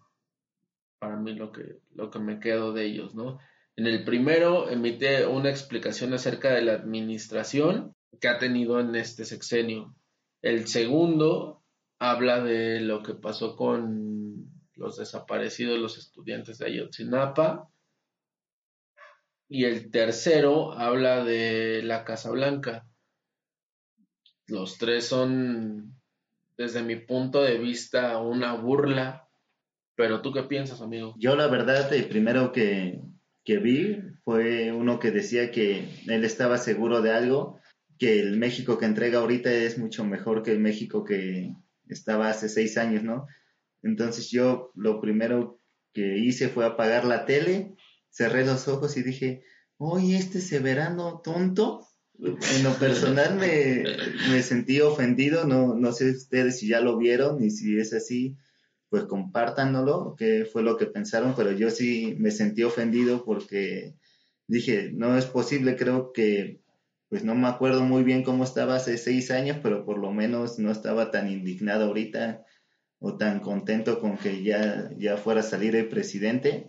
para 0.98 1.16
mí 1.16 1.34
lo 1.34 1.52
que, 1.52 1.80
lo 1.94 2.10
que 2.10 2.18
me 2.18 2.40
quedo 2.40 2.72
de 2.72 2.86
ellos, 2.86 3.14
¿no? 3.14 3.38
En 3.76 3.86
el 3.86 4.04
primero 4.04 4.68
emite 4.68 5.26
una 5.26 5.50
explicación 5.50 6.12
acerca 6.12 6.52
de 6.52 6.62
la 6.62 6.72
administración 6.72 7.94
que 8.20 8.28
ha 8.28 8.38
tenido 8.38 8.80
en 8.80 8.94
este 8.96 9.24
sexenio. 9.24 9.94
El 10.42 10.66
segundo 10.66 11.62
habla 12.00 12.42
de 12.42 12.80
lo 12.80 13.02
que 13.02 13.14
pasó 13.14 13.56
con 13.56 14.50
los 14.74 14.96
desaparecidos, 14.96 15.78
los 15.78 15.98
estudiantes 15.98 16.58
de 16.58 16.66
Ayotzinapa. 16.66 17.68
Y 19.48 19.64
el 19.64 19.90
tercero 19.90 20.72
habla 20.72 21.24
de 21.24 21.82
la 21.82 22.04
Casa 22.04 22.30
Blanca. 22.30 22.86
Los 24.46 24.78
tres 24.78 25.06
son, 25.06 26.00
desde 26.56 26.82
mi 26.82 26.96
punto 26.96 27.42
de 27.42 27.58
vista, 27.58 28.18
una 28.18 28.54
burla. 28.54 29.27
Pero 29.98 30.22
tú 30.22 30.32
qué 30.32 30.44
piensas, 30.44 30.80
amigo? 30.80 31.16
Yo 31.18 31.34
la 31.34 31.48
verdad, 31.48 31.92
el 31.92 32.04
primero 32.04 32.52
que, 32.52 33.00
que 33.44 33.58
vi 33.58 34.00
fue 34.22 34.70
uno 34.70 35.00
que 35.00 35.10
decía 35.10 35.50
que 35.50 35.88
él 36.06 36.24
estaba 36.24 36.56
seguro 36.56 37.02
de 37.02 37.10
algo, 37.10 37.58
que 37.98 38.20
el 38.20 38.36
México 38.36 38.78
que 38.78 38.86
entrega 38.86 39.18
ahorita 39.18 39.52
es 39.52 39.76
mucho 39.76 40.04
mejor 40.04 40.44
que 40.44 40.52
el 40.52 40.60
México 40.60 41.02
que 41.02 41.52
estaba 41.88 42.30
hace 42.30 42.48
seis 42.48 42.78
años, 42.78 43.02
¿no? 43.02 43.26
Entonces 43.82 44.30
yo 44.30 44.70
lo 44.76 45.00
primero 45.00 45.60
que 45.92 46.16
hice 46.16 46.48
fue 46.48 46.64
apagar 46.64 47.04
la 47.04 47.26
tele, 47.26 47.74
cerré 48.08 48.46
los 48.46 48.68
ojos 48.68 48.96
y 48.96 49.02
dije, 49.02 49.42
oye, 49.78 50.16
este 50.16 50.40
severano 50.40 51.22
tonto. 51.24 51.88
En 52.20 52.62
lo 52.62 52.72
personal 52.74 53.34
me, 53.34 53.82
me 54.30 54.42
sentí 54.42 54.80
ofendido, 54.80 55.44
no, 55.44 55.74
no 55.74 55.90
sé 55.90 56.10
ustedes 56.12 56.60
si 56.60 56.68
ya 56.68 56.80
lo 56.80 56.98
vieron 56.98 57.42
y 57.42 57.50
si 57.50 57.76
es 57.80 57.92
así, 57.92 58.36
pues 58.88 59.04
compártanlo, 59.04 60.14
qué 60.16 60.46
fue 60.50 60.62
lo 60.62 60.76
que 60.76 60.86
pensaron, 60.86 61.34
pero 61.36 61.52
yo 61.52 61.70
sí 61.70 62.16
me 62.18 62.30
sentí 62.30 62.62
ofendido 62.62 63.24
porque 63.24 63.94
dije, 64.46 64.90
no 64.94 65.16
es 65.16 65.26
posible, 65.26 65.76
creo 65.76 66.12
que, 66.12 66.60
pues 67.08 67.24
no 67.24 67.34
me 67.34 67.48
acuerdo 67.48 67.82
muy 67.82 68.02
bien 68.02 68.22
cómo 68.22 68.44
estaba 68.44 68.76
hace 68.76 68.98
seis 68.98 69.30
años, 69.30 69.58
pero 69.62 69.84
por 69.84 69.98
lo 69.98 70.12
menos 70.12 70.58
no 70.58 70.70
estaba 70.70 71.10
tan 71.10 71.30
indignado 71.30 71.86
ahorita 71.86 72.44
o 72.98 73.16
tan 73.16 73.40
contento 73.40 74.00
con 74.00 74.16
que 74.18 74.42
ya, 74.42 74.90
ya 74.96 75.16
fuera 75.16 75.40
a 75.40 75.44
salir 75.44 75.76
el 75.76 75.88
presidente. 75.88 76.68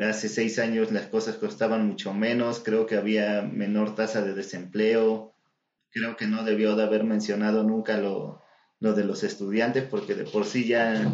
Hace 0.00 0.28
seis 0.28 0.58
años 0.58 0.92
las 0.92 1.06
cosas 1.06 1.36
costaban 1.36 1.86
mucho 1.86 2.14
menos, 2.14 2.60
creo 2.60 2.86
que 2.86 2.96
había 2.96 3.42
menor 3.42 3.94
tasa 3.94 4.22
de 4.22 4.34
desempleo, 4.34 5.34
creo 5.90 6.16
que 6.16 6.26
no 6.26 6.44
debió 6.44 6.76
de 6.76 6.84
haber 6.84 7.04
mencionado 7.04 7.64
nunca 7.64 7.98
lo, 7.98 8.40
lo 8.80 8.94
de 8.94 9.04
los 9.04 9.22
estudiantes 9.22 9.84
porque 9.84 10.14
de 10.14 10.24
por 10.24 10.44
sí 10.44 10.66
ya 10.66 11.12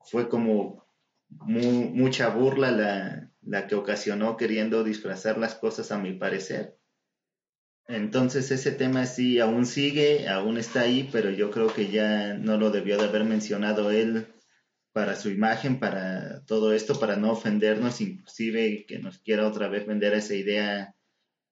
fue 0.00 0.28
como 0.28 0.84
mucha 1.28 2.28
burla 2.28 2.70
la, 2.70 3.30
la 3.42 3.66
que 3.66 3.74
ocasionó 3.74 4.36
queriendo 4.36 4.82
disfrazar 4.84 5.38
las 5.38 5.54
cosas 5.54 5.92
a 5.92 5.98
mi 5.98 6.12
parecer. 6.14 6.78
Entonces 7.86 8.50
ese 8.50 8.72
tema 8.72 9.04
sí 9.04 9.40
aún 9.40 9.66
sigue, 9.66 10.28
aún 10.28 10.56
está 10.56 10.80
ahí, 10.80 11.08
pero 11.12 11.30
yo 11.30 11.50
creo 11.50 11.72
que 11.72 11.90
ya 11.90 12.34
no 12.34 12.56
lo 12.56 12.70
debió 12.70 12.96
de 12.96 13.04
haber 13.04 13.24
mencionado 13.24 13.90
él 13.90 14.26
para 14.92 15.16
su 15.16 15.28
imagen, 15.28 15.78
para 15.78 16.44
todo 16.46 16.72
esto, 16.72 16.98
para 16.98 17.16
no 17.16 17.32
ofendernos, 17.32 18.00
inclusive 18.00 18.86
que 18.86 19.00
nos 19.00 19.18
quiera 19.18 19.46
otra 19.46 19.68
vez 19.68 19.86
vender 19.86 20.14
esa 20.14 20.34
idea 20.34 20.94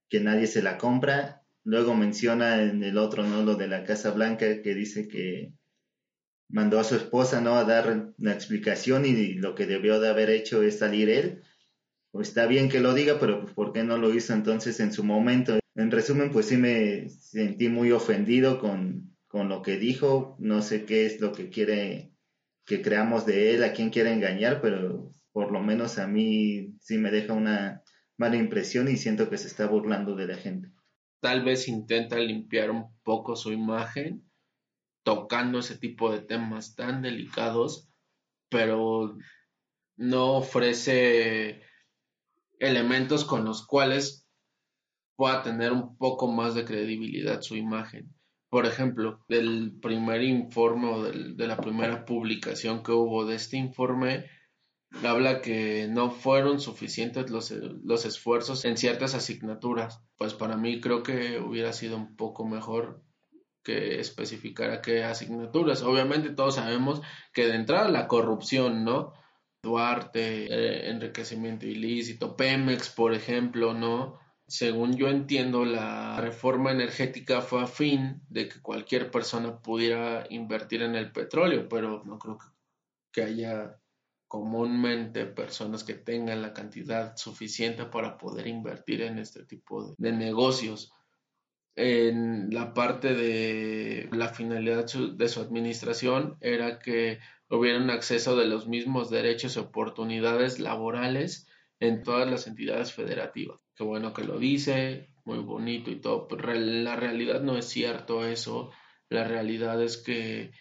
que 0.08 0.20
nadie 0.20 0.46
se 0.46 0.62
la 0.62 0.78
compra. 0.78 1.41
Luego 1.64 1.94
menciona 1.94 2.62
en 2.62 2.82
el 2.82 2.98
otro, 2.98 3.22
¿no? 3.22 3.42
Lo 3.42 3.54
de 3.54 3.68
la 3.68 3.84
Casa 3.84 4.10
Blanca, 4.10 4.62
que 4.62 4.74
dice 4.74 5.08
que 5.08 5.52
mandó 6.48 6.78
a 6.78 6.84
su 6.84 6.96
esposa, 6.96 7.40
¿no? 7.40 7.56
A 7.56 7.64
dar 7.64 8.14
una 8.18 8.32
explicación 8.32 9.06
y 9.06 9.34
lo 9.34 9.54
que 9.54 9.66
debió 9.66 10.00
de 10.00 10.08
haber 10.08 10.30
hecho 10.30 10.62
es 10.62 10.78
salir 10.78 11.08
él. 11.08 11.42
Pues 12.10 12.28
está 12.28 12.46
bien 12.46 12.68
que 12.68 12.80
lo 12.80 12.94
diga, 12.94 13.18
pero 13.18 13.40
pues, 13.42 13.54
¿por 13.54 13.72
qué 13.72 13.84
no 13.84 13.96
lo 13.96 14.14
hizo 14.14 14.34
entonces 14.34 14.80
en 14.80 14.92
su 14.92 15.02
momento? 15.02 15.58
En 15.74 15.90
resumen, 15.90 16.30
pues 16.30 16.46
sí 16.46 16.56
me 16.58 17.08
sentí 17.08 17.68
muy 17.68 17.92
ofendido 17.92 18.60
con, 18.60 19.16
con 19.26 19.48
lo 19.48 19.62
que 19.62 19.78
dijo. 19.78 20.36
No 20.38 20.60
sé 20.60 20.84
qué 20.84 21.06
es 21.06 21.20
lo 21.20 21.32
que 21.32 21.48
quiere 21.48 22.12
que 22.66 22.82
creamos 22.82 23.26
de 23.26 23.54
él, 23.54 23.64
a 23.64 23.72
quién 23.72 23.90
quiere 23.90 24.12
engañar, 24.12 24.60
pero 24.60 25.10
por 25.32 25.50
lo 25.52 25.60
menos 25.60 25.98
a 25.98 26.06
mí 26.06 26.76
sí 26.80 26.98
me 26.98 27.10
deja 27.10 27.32
una 27.32 27.82
mala 28.18 28.36
impresión 28.36 28.88
y 28.88 28.96
siento 28.96 29.30
que 29.30 29.38
se 29.38 29.48
está 29.48 29.66
burlando 29.66 30.14
de 30.14 30.26
la 30.26 30.36
gente. 30.36 30.70
Tal 31.22 31.44
vez 31.44 31.68
intenta 31.68 32.16
limpiar 32.16 32.72
un 32.72 32.98
poco 33.04 33.36
su 33.36 33.52
imagen 33.52 34.28
tocando 35.04 35.60
ese 35.60 35.78
tipo 35.78 36.10
de 36.10 36.18
temas 36.18 36.74
tan 36.74 37.00
delicados, 37.00 37.88
pero 38.48 39.16
no 39.96 40.32
ofrece 40.32 41.62
elementos 42.58 43.24
con 43.24 43.44
los 43.44 43.64
cuales 43.64 44.28
pueda 45.14 45.44
tener 45.44 45.70
un 45.70 45.96
poco 45.96 46.26
más 46.26 46.56
de 46.56 46.64
credibilidad 46.64 47.40
su 47.40 47.54
imagen. 47.54 48.12
Por 48.50 48.66
ejemplo, 48.66 49.24
del 49.28 49.78
primer 49.80 50.24
informe 50.24 50.88
o 50.88 51.04
de 51.04 51.46
la 51.46 51.56
primera 51.56 52.04
publicación 52.04 52.82
que 52.82 52.90
hubo 52.90 53.26
de 53.26 53.36
este 53.36 53.56
informe, 53.58 54.28
habla 55.04 55.40
que 55.40 55.88
no 55.88 56.10
fueron 56.10 56.60
suficientes 56.60 57.30
los, 57.30 57.50
los 57.50 58.04
esfuerzos 58.04 58.64
en 58.64 58.76
ciertas 58.76 59.14
asignaturas. 59.14 60.00
Pues 60.16 60.34
para 60.34 60.56
mí 60.56 60.80
creo 60.80 61.02
que 61.02 61.38
hubiera 61.38 61.72
sido 61.72 61.96
un 61.96 62.16
poco 62.16 62.46
mejor 62.46 63.02
que 63.62 64.00
especificara 64.00 64.82
qué 64.82 65.04
asignaturas. 65.04 65.82
Obviamente 65.82 66.30
todos 66.30 66.56
sabemos 66.56 67.00
que 67.32 67.46
de 67.46 67.54
entrada 67.54 67.88
la 67.88 68.08
corrupción, 68.08 68.84
¿no? 68.84 69.12
Duarte, 69.62 70.46
eh, 70.46 70.90
enriquecimiento 70.90 71.66
ilícito, 71.66 72.36
Pemex, 72.36 72.90
por 72.90 73.14
ejemplo, 73.14 73.74
¿no? 73.74 74.20
según 74.52 74.96
yo 74.96 75.08
entiendo, 75.08 75.64
la 75.64 76.20
reforma 76.20 76.72
energética 76.72 77.40
fue 77.40 77.62
a 77.62 77.66
fin 77.66 78.20
de 78.28 78.48
que 78.48 78.60
cualquier 78.60 79.10
persona 79.10 79.58
pudiera 79.62 80.26
invertir 80.28 80.82
en 80.82 80.94
el 80.94 81.10
petróleo, 81.10 81.68
pero 81.70 82.02
no 82.04 82.18
creo 82.18 82.38
que 83.10 83.22
haya 83.22 83.80
comúnmente 84.32 85.26
personas 85.26 85.84
que 85.84 85.92
tengan 85.92 86.40
la 86.40 86.54
cantidad 86.54 87.14
suficiente 87.18 87.84
para 87.84 88.16
poder 88.16 88.46
invertir 88.46 89.02
en 89.02 89.18
este 89.18 89.44
tipo 89.44 89.94
de, 89.98 90.12
negocios. 90.12 90.90
En 91.76 92.48
la 92.48 92.72
parte 92.72 93.12
de 93.12 94.08
la 94.10 94.28
finalidad 94.28 94.86
de 94.86 95.28
su 95.28 95.40
administración 95.42 96.38
era 96.40 96.78
que 96.78 97.18
hubiera 97.50 97.78
un 97.78 97.90
acceso 97.90 98.34
de 98.34 98.46
los 98.46 98.66
mismos 98.66 99.10
derechos 99.10 99.56
y 99.56 99.58
oportunidades 99.58 100.58
laborales 100.58 101.46
en 101.78 102.02
todas 102.02 102.26
las 102.26 102.46
entidades 102.46 102.90
federativas. 102.94 103.60
Qué 103.76 103.84
bueno 103.84 104.14
que 104.14 104.24
lo 104.24 104.38
dice, 104.38 105.10
muy 105.26 105.40
bonito 105.40 105.90
y 105.90 106.00
todo, 106.00 106.26
pero 106.26 106.54
la 106.54 106.96
realidad 106.96 107.42
no 107.42 107.58
es 107.58 107.66
cierto 107.66 108.24
eso. 108.24 108.70
La 109.10 109.24
realidad 109.24 109.82
es 109.82 109.98
que 109.98 110.52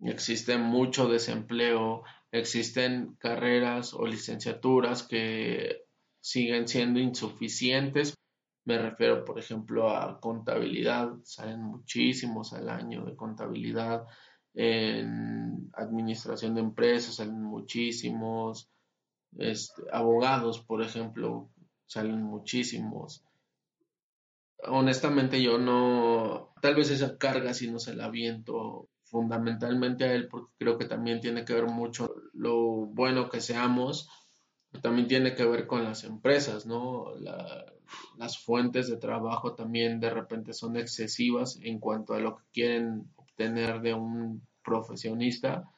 existe 0.00 0.56
mucho 0.56 1.10
desempleo, 1.10 2.04
existen 2.32 3.14
carreras 3.20 3.92
o 3.94 4.06
licenciaturas 4.06 5.02
que 5.02 5.84
siguen 6.20 6.66
siendo 6.66 6.98
insuficientes. 6.98 8.16
Me 8.64 8.78
refiero, 8.78 9.24
por 9.24 9.38
ejemplo, 9.38 9.90
a 9.90 10.18
contabilidad, 10.18 11.12
salen 11.24 11.62
muchísimos 11.62 12.52
al 12.52 12.68
año 12.68 13.04
de 13.04 13.14
contabilidad, 13.14 14.06
en 14.54 15.70
administración 15.74 16.54
de 16.54 16.60
empresas 16.60 17.16
salen 17.16 17.42
muchísimos, 17.42 18.68
este, 19.38 19.82
abogados, 19.90 20.60
por 20.60 20.82
ejemplo, 20.82 21.50
salen 21.86 22.22
muchísimos. 22.22 23.24
Honestamente 24.64 25.42
yo 25.42 25.58
no, 25.58 26.54
tal 26.62 26.76
vez 26.76 26.90
esa 26.90 27.18
carga 27.18 27.52
si 27.52 27.68
no 27.70 27.78
se 27.78 27.94
la 27.94 28.04
aviento 28.04 28.88
fundamentalmente 29.12 30.04
a 30.04 30.14
él 30.14 30.26
porque 30.26 30.54
creo 30.58 30.78
que 30.78 30.86
también 30.86 31.20
tiene 31.20 31.44
que 31.44 31.52
ver 31.52 31.66
mucho 31.66 32.14
lo 32.32 32.86
bueno 32.86 33.28
que 33.28 33.42
seamos, 33.42 34.08
también 34.80 35.06
tiene 35.06 35.34
que 35.34 35.44
ver 35.44 35.66
con 35.66 35.84
las 35.84 36.04
empresas, 36.04 36.64
¿no? 36.64 37.12
las 38.16 38.38
fuentes 38.38 38.88
de 38.88 38.96
trabajo 38.96 39.54
también 39.54 40.00
de 40.00 40.08
repente 40.08 40.54
son 40.54 40.78
excesivas 40.78 41.58
en 41.60 41.78
cuanto 41.78 42.14
a 42.14 42.20
lo 42.20 42.36
que 42.36 42.44
quieren 42.54 43.12
obtener 43.16 43.82
de 43.82 43.92
un 43.92 44.46
profesionista 44.64 45.68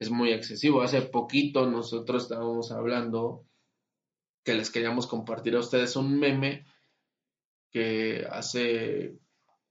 es 0.00 0.10
muy 0.10 0.32
excesivo. 0.32 0.82
Hace 0.82 1.02
poquito 1.02 1.70
nosotros 1.70 2.24
estábamos 2.24 2.72
hablando 2.72 3.46
que 4.42 4.54
les 4.54 4.70
queríamos 4.70 5.06
compartir 5.06 5.54
a 5.54 5.60
ustedes 5.60 5.94
un 5.94 6.18
meme 6.18 6.66
que 7.70 8.26
hace 8.28 9.20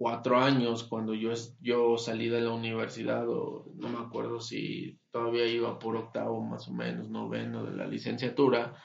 cuatro 0.02 0.40
años 0.40 0.84
cuando 0.86 1.14
yo, 1.14 1.32
yo 1.60 1.96
salí 1.96 2.28
de 2.28 2.42
la 2.42 2.50
universidad 2.50 3.30
o 3.30 3.72
no 3.76 3.88
me 3.88 4.00
acuerdo 4.00 4.40
si 4.40 5.00
todavía 5.12 5.46
iba 5.46 5.78
por 5.78 5.96
octavo 5.96 6.42
más 6.42 6.68
o 6.68 6.74
menos, 6.74 7.12
noveno 7.12 7.64
de 7.64 7.78
la 7.78 7.86
licenciatura, 7.86 8.84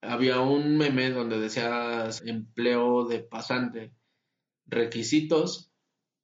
había 0.00 0.38
un 0.38 0.78
meme 0.78 1.10
donde 1.10 1.40
decía 1.40 2.08
empleo 2.24 3.08
de 3.08 3.18
pasante, 3.18 3.92
requisitos 4.64 5.72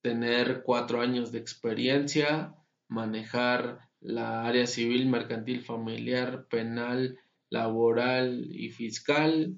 tener 0.00 0.62
cuatro 0.62 1.00
años 1.00 1.32
de 1.32 1.40
experiencia, 1.40 2.54
manejar 2.86 3.80
la 3.98 4.46
área 4.46 4.68
civil, 4.68 5.08
mercantil, 5.08 5.62
familiar, 5.62 6.46
penal, 6.46 7.18
laboral 7.50 8.46
y 8.48 8.70
fiscal, 8.70 9.56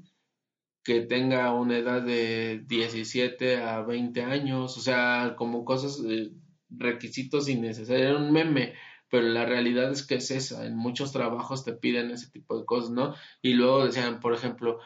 que 0.87 1.01
tenga 1.01 1.53
una 1.53 1.79
edad 1.79 2.01
de 2.01 2.63
17 2.69 3.57
a 3.61 3.83
20 3.83 4.23
años, 4.23 4.79
o 4.79 4.81
sea, 4.81 5.35
como 5.37 5.65
cosas, 5.65 6.01
eh, 6.09 6.31
requisitos 6.71 7.49
innecesarios, 7.49 8.07
era 8.11 8.17
un 8.17 8.31
meme, 8.33 8.75
pero 9.11 9.27
la 9.27 9.45
realidad 9.45 9.91
es 9.91 10.07
que 10.07 10.15
es 10.15 10.31
esa, 10.31 10.65
en 10.65 10.77
muchos 10.77 11.11
trabajos 11.11 11.65
te 11.65 11.73
piden 11.73 12.13
ese 12.13 12.31
tipo 12.31 12.57
de 12.57 12.65
cosas, 12.65 12.91
¿no? 12.91 13.17
Y 13.43 13.55
luego 13.55 13.85
decían, 13.85 14.21
por 14.21 14.33
ejemplo, 14.33 14.79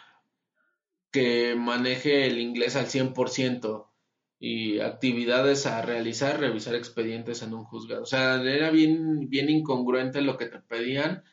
que 1.12 1.54
maneje 1.54 2.26
el 2.26 2.38
inglés 2.38 2.76
al 2.76 2.86
100% 2.86 3.90
y 4.38 4.80
actividades 4.80 5.66
a 5.66 5.82
realizar, 5.82 6.40
revisar 6.40 6.76
expedientes 6.76 7.42
en 7.42 7.52
un 7.52 7.64
juzgado. 7.64 8.04
O 8.04 8.06
sea, 8.06 8.42
era 8.42 8.70
bien, 8.70 9.28
bien 9.28 9.50
incongruente 9.50 10.22
lo 10.22 10.38
que 10.38 10.46
te 10.46 10.60
pedían 10.60 11.24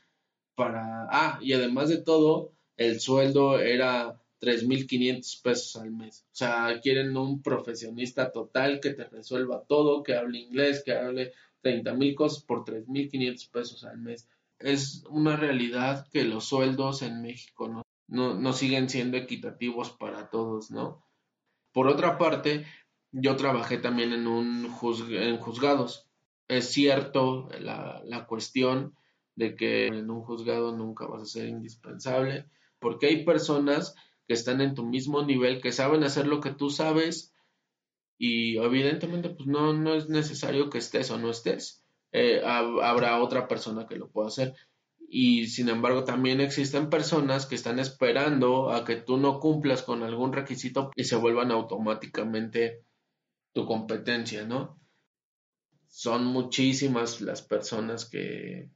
para... 0.56 1.08
Ah, 1.10 1.40
y 1.42 1.54
además 1.54 1.88
de 1.88 2.02
todo, 2.02 2.52
el 2.76 3.00
sueldo 3.00 3.60
era 3.60 4.22
3.500 4.42 5.42
pesos 5.42 5.76
al 5.82 5.92
mes. 5.92 6.26
O 6.32 6.36
sea, 6.36 6.80
quieren 6.82 7.16
un 7.18 7.42
profesionista 7.42 8.32
total 8.32 8.80
que 8.80 8.92
te 8.92 9.06
resuelva 9.06 9.64
todo, 9.68 10.04
que 10.04 10.16
hable 10.16 10.40
inglés, 10.40 10.84
que 10.86 10.94
hable 10.94 11.34
30.000 11.64 12.16
cosas 12.16 12.44
por 12.44 12.64
3.500 12.64 13.52
pesos 13.52 13.84
al 13.84 13.98
mes. 13.98 14.30
Es 14.60 15.04
una 15.10 15.36
realidad 15.36 16.08
que 16.12 16.24
los 16.24 16.46
sueldos 16.46 17.02
en 17.02 17.22
México 17.22 17.68
no, 17.68 17.84
no, 18.08 18.34
no 18.36 18.54
siguen 18.54 18.90
siendo 18.90 19.18
equitativos 19.18 19.92
para 19.92 20.30
todos, 20.30 20.72
¿no? 20.72 21.04
Por 21.74 21.88
otra 21.88 22.18
parte, 22.18 22.66
yo 23.12 23.36
trabajé 23.36 23.78
también 23.78 24.14
en, 24.14 24.28
un 24.28 24.66
en 25.12 25.38
juzgados. 25.38 26.08
Es 26.48 26.72
cierto 26.72 27.50
la, 27.60 28.02
la 28.06 28.26
cuestión 28.26 28.96
de 29.36 29.56
que 29.56 29.88
en 29.88 30.10
un 30.10 30.22
juzgado 30.22 30.76
nunca 30.76 31.06
vas 31.06 31.22
a 31.22 31.26
ser 31.26 31.48
indispensable, 31.48 32.46
porque 32.80 33.08
hay 33.08 33.24
personas 33.24 33.96
que 34.28 34.34
están 34.34 34.62
en 34.62 34.76
tu 34.76 34.86
mismo 34.86 35.24
nivel, 35.24 35.62
que 35.62 35.72
saben 35.72 36.04
hacer 36.04 36.28
lo 36.28 36.42
que 36.42 36.52
tú 36.52 36.70
sabes 36.70 37.34
y 38.18 38.58
evidentemente 38.58 39.30
pues 39.30 39.48
no, 39.48 39.74
no 39.74 39.94
es 39.94 40.10
necesario 40.10 40.70
que 40.70 40.80
estés 40.80 41.12
o 41.12 41.18
no 41.18 41.30
estés. 41.30 41.84
Eh, 42.12 42.42
habrá 42.44 43.22
otra 43.22 43.48
persona 43.48 43.88
que 43.88 43.96
lo 43.96 44.10
pueda 44.10 44.28
hacer. 44.28 44.56
Y 45.10 45.48
sin 45.48 45.70
embargo 45.70 46.04
también 46.04 46.42
existen 46.42 46.90
personas 46.90 47.46
que 47.46 47.56
están 47.56 47.80
esperando 47.80 48.72
a 48.72 48.84
que 48.84 48.98
tú 48.98 49.18
no 49.18 49.40
cumplas 49.40 49.84
con 49.84 50.04
algún 50.04 50.34
requisito 50.34 50.92
y 50.96 51.06
se 51.06 51.16
vuelvan 51.16 51.52
automáticamente 51.52 52.84
tu 53.54 53.66
competencia, 53.66 54.46
¿no? 54.46 54.82
Son 55.88 56.26
muchísimas 56.26 57.22
las 57.22 57.42
personas 57.42 58.10
que, 58.10 58.70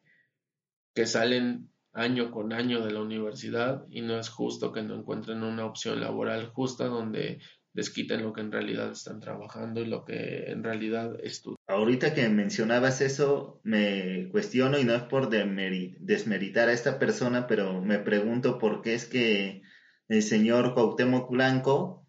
que 0.95 1.05
salen 1.05 1.69
año 1.93 2.31
con 2.31 2.53
año 2.53 2.83
de 2.85 2.91
la 2.91 3.01
universidad 3.01 3.85
y 3.89 4.01
no 4.01 4.17
es 4.19 4.29
justo 4.29 4.71
que 4.71 4.81
no 4.81 4.95
encuentren 4.95 5.43
una 5.43 5.65
opción 5.65 5.99
laboral 5.99 6.47
justa 6.47 6.85
donde 6.85 7.39
les 7.73 7.89
quiten 7.89 8.23
lo 8.23 8.33
que 8.33 8.41
en 8.41 8.51
realidad 8.51 8.91
están 8.91 9.19
trabajando 9.19 9.81
y 9.81 9.85
lo 9.85 10.03
que 10.03 10.51
en 10.51 10.63
realidad 10.63 11.17
estudian. 11.23 11.57
Ahorita 11.67 12.13
que 12.13 12.27
mencionabas 12.27 13.01
eso, 13.01 13.61
me 13.63 14.27
cuestiono 14.29 14.77
y 14.77 14.83
no 14.83 14.93
es 14.93 15.03
por 15.03 15.29
desmeritar 15.29 16.67
a 16.67 16.73
esta 16.73 16.99
persona, 16.99 17.47
pero 17.47 17.81
me 17.81 17.99
pregunto 17.99 18.57
por 18.57 18.81
qué 18.81 18.93
es 18.93 19.05
que 19.05 19.61
el 20.09 20.21
señor 20.21 20.73
Cuauhtémoc 20.73 21.31
Blanco 21.31 22.05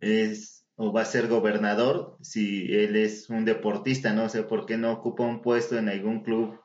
es 0.00 0.56
o 0.76 0.92
va 0.92 1.02
a 1.02 1.06
ser 1.06 1.26
gobernador 1.28 2.18
si 2.20 2.70
él 2.74 2.96
es 2.96 3.30
un 3.30 3.46
deportista, 3.46 4.12
no 4.12 4.28
sé 4.28 4.42
por 4.42 4.66
qué 4.66 4.76
no 4.76 4.92
ocupa 4.92 5.24
un 5.24 5.40
puesto 5.40 5.78
en 5.78 5.88
algún 5.88 6.22
club 6.22 6.60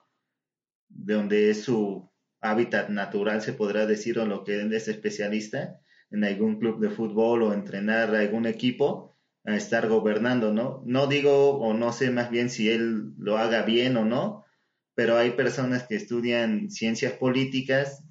donde 0.90 1.50
es 1.50 1.64
su 1.64 2.11
hábitat 2.42 2.90
natural, 2.90 3.42
se 3.42 3.54
podrá 3.54 3.86
decir, 3.86 4.20
o 4.20 4.26
lo 4.26 4.44
que 4.44 4.62
es 4.62 4.88
especialista, 4.88 5.80
en 6.10 6.24
algún 6.24 6.60
club 6.60 6.80
de 6.80 6.90
fútbol 6.90 7.44
o 7.44 7.54
entrenar 7.54 8.14
algún 8.16 8.46
equipo, 8.46 9.16
a 9.44 9.56
estar 9.56 9.88
gobernando, 9.88 10.54
¿no? 10.54 10.84
No 10.86 11.08
digo 11.08 11.58
o 11.58 11.74
no 11.74 11.94
sé 11.94 12.12
más 12.12 12.30
bien 12.30 12.50
si 12.50 12.70
él 12.70 13.14
lo 13.18 13.38
haga 13.38 13.64
bien 13.64 13.98
o 13.98 14.06
no, 14.06 14.46
pero 14.94 15.18
hay 15.18 15.32
personas 15.32 15.88
que 15.88 15.96
estudian 15.96 16.70
ciencias 16.70 17.14
políticas 17.14 18.04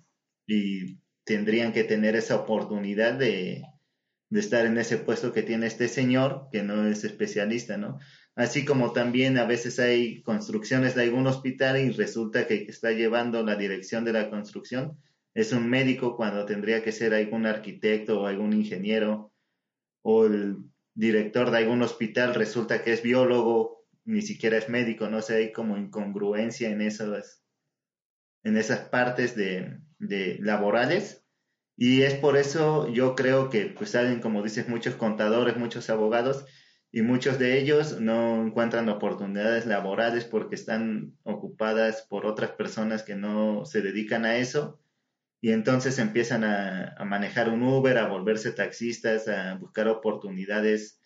y 0.47 0.99
tendrían 1.25 1.73
que 1.73 1.85
tener 1.85 2.17
esa 2.17 2.37
oportunidad 2.37 3.15
de, 3.15 3.63
de 4.31 4.41
estar 4.41 4.67
en 4.67 4.79
ese 4.79 4.97
puesto 4.99 5.33
que 5.33 5.43
tiene 5.43 5.67
este 5.67 5.89
señor, 5.89 6.49
que 6.51 6.63
no 6.63 6.87
es 6.87 7.05
especialista, 7.05 7.77
¿no? 7.77 7.99
Así 8.41 8.65
como 8.65 8.95
también 8.95 9.37
a 9.37 9.45
veces 9.45 9.79
hay 9.79 10.23
construcciones 10.23 10.95
de 10.95 11.03
algún 11.03 11.27
hospital 11.27 11.77
y 11.79 11.91
resulta 11.91 12.47
que 12.47 12.55
está 12.55 12.91
llevando 12.91 13.43
la 13.43 13.55
dirección 13.55 14.03
de 14.03 14.15
la 14.15 14.31
construcción 14.31 14.97
es 15.35 15.53
un 15.53 15.69
médico 15.69 16.17
cuando 16.17 16.47
tendría 16.47 16.83
que 16.83 16.91
ser 16.91 17.13
algún 17.13 17.45
arquitecto 17.45 18.19
o 18.19 18.27
algún 18.27 18.55
ingeniero 18.55 19.31
o 20.01 20.25
el 20.25 20.57
director 20.95 21.51
de 21.51 21.59
algún 21.59 21.83
hospital 21.83 22.35
resulta 22.35 22.83
que 22.83 22.95
es 22.95 23.03
biólogo, 23.03 23.85
ni 24.07 24.23
siquiera 24.23 24.57
es 24.57 24.71
médico, 24.71 25.11
no 25.11 25.21
sé, 25.21 25.37
hay 25.37 25.53
como 25.53 25.77
incongruencia 25.77 26.71
en 26.71 26.81
esas, 26.81 27.45
en 28.43 28.57
esas 28.57 28.89
partes 28.89 29.37
de, 29.37 29.81
de 29.99 30.39
laborales. 30.41 31.27
Y 31.77 32.03
es 32.03 32.15
por 32.15 32.39
eso 32.39 32.89
yo 32.89 33.15
creo 33.15 33.51
que 33.51 33.67
pues 33.67 33.91
salen, 33.91 34.21
como 34.21 34.43
dices, 34.43 34.67
muchos 34.67 34.95
contadores, 34.95 35.59
muchos 35.59 35.91
abogados, 35.91 36.47
y 36.93 37.03
muchos 37.03 37.39
de 37.39 37.59
ellos 37.59 38.01
no 38.01 38.45
encuentran 38.45 38.89
oportunidades 38.89 39.67
laborales 39.67 40.25
porque 40.25 40.57
están 40.57 41.17
ocupadas 41.23 42.03
por 42.03 42.27
otras 42.27 42.53
personas 42.53 43.03
que 43.03 43.15
no 43.15 43.65
se 43.65 43.81
dedican 43.81 44.25
a 44.25 44.37
eso. 44.39 44.81
Y 45.41 45.53
entonces 45.53 45.99
empiezan 45.99 46.45
a, 46.45 46.97
manejar 47.07 47.49
un 47.49 47.63
Uber, 47.63 47.97
a 47.99 48.09
volverse 48.09 48.53
taxistas, 48.53 49.29
a 49.29 49.55
buscar 49.55 49.89
oportunidades 49.89 51.01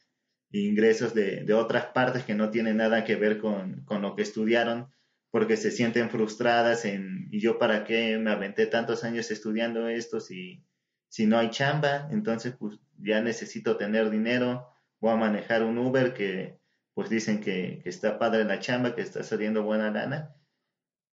e 0.52 0.60
ingresos 0.60 1.14
de, 1.14 1.44
de, 1.44 1.54
otras 1.54 1.86
partes 1.86 2.24
que 2.24 2.34
no 2.34 2.50
tienen 2.50 2.78
nada 2.78 3.04
que 3.04 3.16
ver 3.16 3.38
con, 3.38 3.84
con 3.84 4.02
lo 4.02 4.16
que 4.16 4.22
estudiaron 4.22 4.88
porque 5.34 5.56
se 5.56 5.72
sienten 5.72 6.10
frustradas 6.10 6.84
en, 6.84 7.26
¿y 7.32 7.40
yo 7.40 7.58
para 7.58 7.82
qué 7.82 8.18
me 8.18 8.30
aventé 8.30 8.66
tantos 8.66 9.02
años 9.02 9.32
estudiando 9.32 9.88
esto 9.88 10.20
si, 10.20 10.62
si 11.08 11.26
no 11.26 11.38
hay 11.38 11.50
chamba? 11.50 12.08
Entonces, 12.12 12.54
pues 12.56 12.78
ya 12.98 13.20
necesito 13.20 13.76
tener 13.76 14.10
dinero, 14.10 14.73
voy 15.04 15.12
a 15.12 15.16
manejar 15.16 15.62
un 15.64 15.76
Uber 15.76 16.14
que 16.14 16.58
pues 16.94 17.10
dicen 17.10 17.42
que, 17.42 17.82
está 17.84 18.18
padre 18.18 18.44
la 18.44 18.58
chamba, 18.60 18.94
que 18.94 19.02
está 19.02 19.22
saliendo 19.22 19.62
buena 19.62 19.90
lana. 19.90 20.34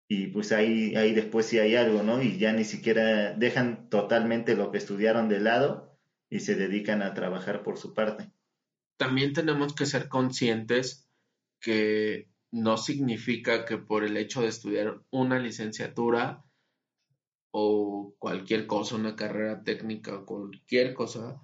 Y 0.08 0.28
pues 0.28 0.54
ahí, 0.54 0.96
ahí 0.96 1.14
después 1.14 1.46
sí 1.46 1.60
hay 1.60 1.76
algo, 1.76 2.02
¿no? 2.02 2.22
Y 2.22 2.38
ya 2.38 2.54
ni 2.54 2.64
siquiera 2.64 3.34
dejan 3.34 3.90
totalmente 3.90 4.56
lo 4.56 4.72
que 4.72 4.78
estudiaron 4.78 5.28
de 5.28 5.42
lado 5.42 6.00
y 6.30 6.40
se 6.40 6.56
dedican 6.56 7.02
a 7.02 7.14
trabajar 7.14 7.64
por 7.64 7.78
su 7.78 7.94
parte. 7.94 8.32
También 8.98 9.34
tenemos 9.34 9.76
que 9.76 9.86
ser 9.86 10.08
conscientes 10.08 11.10
que 11.60 12.30
no 12.50 12.78
significa 12.78 13.66
que 13.66 13.78
por 13.78 14.06
el 14.06 14.16
hecho 14.16 14.42
de 14.42 14.48
estudiar 14.48 15.02
una 15.10 15.38
licenciatura 15.38 16.46
o 17.52 18.16
cualquier 18.20 18.68
cosa, 18.68 18.96
una 18.96 19.18
carrera 19.18 19.64
técnica 19.64 20.16
o 20.16 20.26
cualquier 20.26 20.94
cosa, 20.94 21.42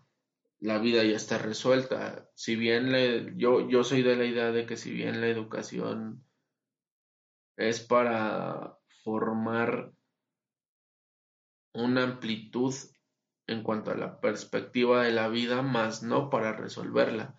la 0.60 0.80
vida 0.80 1.04
ya 1.04 1.16
está 1.16 1.38
resuelta. 1.38 2.30
Si 2.36 2.56
bien 2.56 2.92
le, 2.92 3.34
yo, 3.38 3.70
yo 3.70 3.84
soy 3.84 4.02
de 4.02 4.16
la 4.16 4.26
idea 4.26 4.52
de 4.52 4.66
que 4.66 4.78
si 4.78 4.92
bien 4.92 5.22
la 5.22 5.28
educación 5.28 6.24
es 7.56 7.80
para 7.80 8.78
formar 9.04 9.94
una 11.74 12.04
amplitud 12.04 12.74
en 13.48 13.64
cuanto 13.64 13.92
a 13.92 13.96
la 13.96 14.20
perspectiva 14.20 15.04
de 15.04 15.12
la 15.12 15.28
vida, 15.30 15.62
más 15.62 16.04
no 16.04 16.30
para 16.30 16.54
resolverla. 16.54 17.36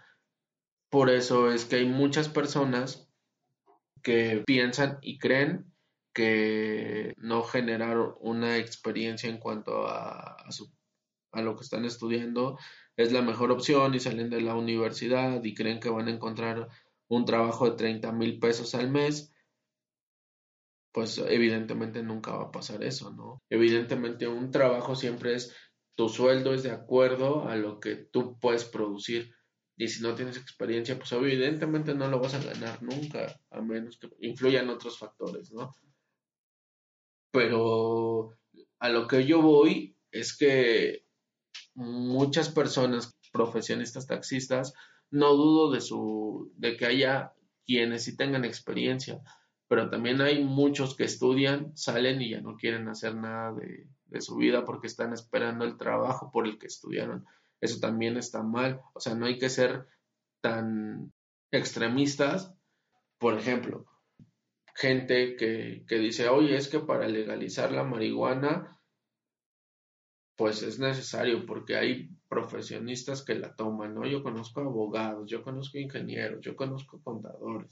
Por 0.90 1.10
eso 1.10 1.52
es 1.52 1.66
que 1.66 1.76
hay 1.76 1.86
muchas 1.86 2.28
personas 2.28 3.10
que 4.02 4.42
piensan 4.46 4.98
y 5.02 5.18
creen 5.18 5.70
que 6.14 7.14
no 7.18 7.42
generar 7.42 7.98
una 8.20 8.56
experiencia 8.56 9.28
en 9.28 9.38
cuanto 9.38 9.86
a, 9.86 10.36
a, 11.32 11.42
lo 11.42 11.56
que 11.56 11.62
están 11.62 11.84
estudiando 11.84 12.58
es 12.98 13.12
la 13.12 13.22
mejor 13.22 13.52
opción 13.52 13.94
y 13.94 14.00
salen 14.00 14.28
de 14.28 14.40
la 14.40 14.56
universidad 14.56 15.42
y 15.44 15.54
creen 15.54 15.78
que 15.78 15.88
van 15.88 16.08
a 16.08 16.10
encontrar 16.10 16.68
un 17.06 17.24
trabajo 17.24 17.70
de 17.70 17.76
30 17.76 18.10
mil 18.10 18.40
pesos 18.40 18.74
al 18.74 18.90
mes, 18.90 19.32
pues 20.92 21.16
evidentemente 21.18 22.02
nunca 22.02 22.32
va 22.32 22.44
a 22.46 22.50
pasar 22.50 22.82
eso, 22.82 23.12
¿no? 23.12 23.40
Evidentemente 23.48 24.26
un 24.26 24.50
trabajo 24.50 24.96
siempre 24.96 25.34
es, 25.34 25.54
tu 25.96 26.08
sueldo 26.08 26.52
es 26.52 26.64
de 26.64 26.72
acuerdo 26.72 27.48
a 27.48 27.54
lo 27.54 27.78
que 27.78 27.94
tú 27.94 28.36
puedes 28.40 28.64
producir 28.64 29.32
y 29.76 29.86
si 29.86 30.02
no 30.02 30.16
tienes 30.16 30.36
experiencia, 30.36 30.98
pues 30.98 31.12
evidentemente 31.12 31.94
no 31.94 32.08
lo 32.08 32.18
vas 32.18 32.34
a 32.34 32.42
ganar 32.42 32.82
nunca, 32.82 33.40
a 33.50 33.62
menos 33.62 33.96
que 33.98 34.08
influyan 34.22 34.70
otros 34.70 34.98
factores, 34.98 35.52
¿no? 35.52 35.72
Pero 37.30 38.36
a 38.80 38.88
lo 38.88 39.06
que 39.06 39.24
yo 39.24 39.40
voy 39.40 39.96
es 40.10 40.36
que 40.36 41.07
muchas 41.74 42.48
personas, 42.48 43.16
profesionistas 43.32 44.06
taxistas, 44.06 44.74
no 45.10 45.34
dudo 45.34 45.70
de 45.72 45.80
su, 45.80 46.52
de 46.56 46.76
que 46.76 46.86
haya 46.86 47.32
quienes 47.64 48.04
sí 48.04 48.16
tengan 48.16 48.44
experiencia, 48.44 49.20
pero 49.68 49.90
también 49.90 50.20
hay 50.20 50.42
muchos 50.42 50.96
que 50.96 51.04
estudian, 51.04 51.76
salen 51.76 52.22
y 52.22 52.30
ya 52.30 52.40
no 52.40 52.56
quieren 52.56 52.88
hacer 52.88 53.14
nada 53.14 53.52
de, 53.52 53.86
de 54.06 54.20
su 54.20 54.36
vida 54.36 54.64
porque 54.64 54.86
están 54.86 55.12
esperando 55.12 55.64
el 55.64 55.76
trabajo 55.76 56.30
por 56.30 56.46
el 56.46 56.58
que 56.58 56.66
estudiaron. 56.66 57.26
Eso 57.60 57.80
también 57.80 58.16
está 58.16 58.42
mal. 58.42 58.80
O 58.94 59.00
sea, 59.00 59.14
no 59.14 59.26
hay 59.26 59.38
que 59.38 59.50
ser 59.50 59.86
tan 60.40 61.12
extremistas. 61.50 62.54
Por 63.18 63.38
ejemplo, 63.38 63.86
gente 64.74 65.36
que, 65.36 65.84
que 65.86 65.98
dice, 65.98 66.28
oye, 66.28 66.56
es 66.56 66.68
que 66.68 66.80
para 66.80 67.08
legalizar 67.08 67.72
la 67.72 67.84
marihuana, 67.84 68.77
pues 70.38 70.62
es 70.62 70.78
necesario 70.78 71.44
porque 71.44 71.74
hay 71.74 72.10
profesionistas 72.28 73.24
que 73.24 73.34
la 73.34 73.56
toman, 73.56 73.92
¿no? 73.92 74.06
Yo 74.06 74.22
conozco 74.22 74.60
abogados, 74.60 75.28
yo 75.28 75.42
conozco 75.42 75.78
ingenieros, 75.78 76.40
yo 76.42 76.54
conozco 76.54 77.02
contadores. 77.02 77.68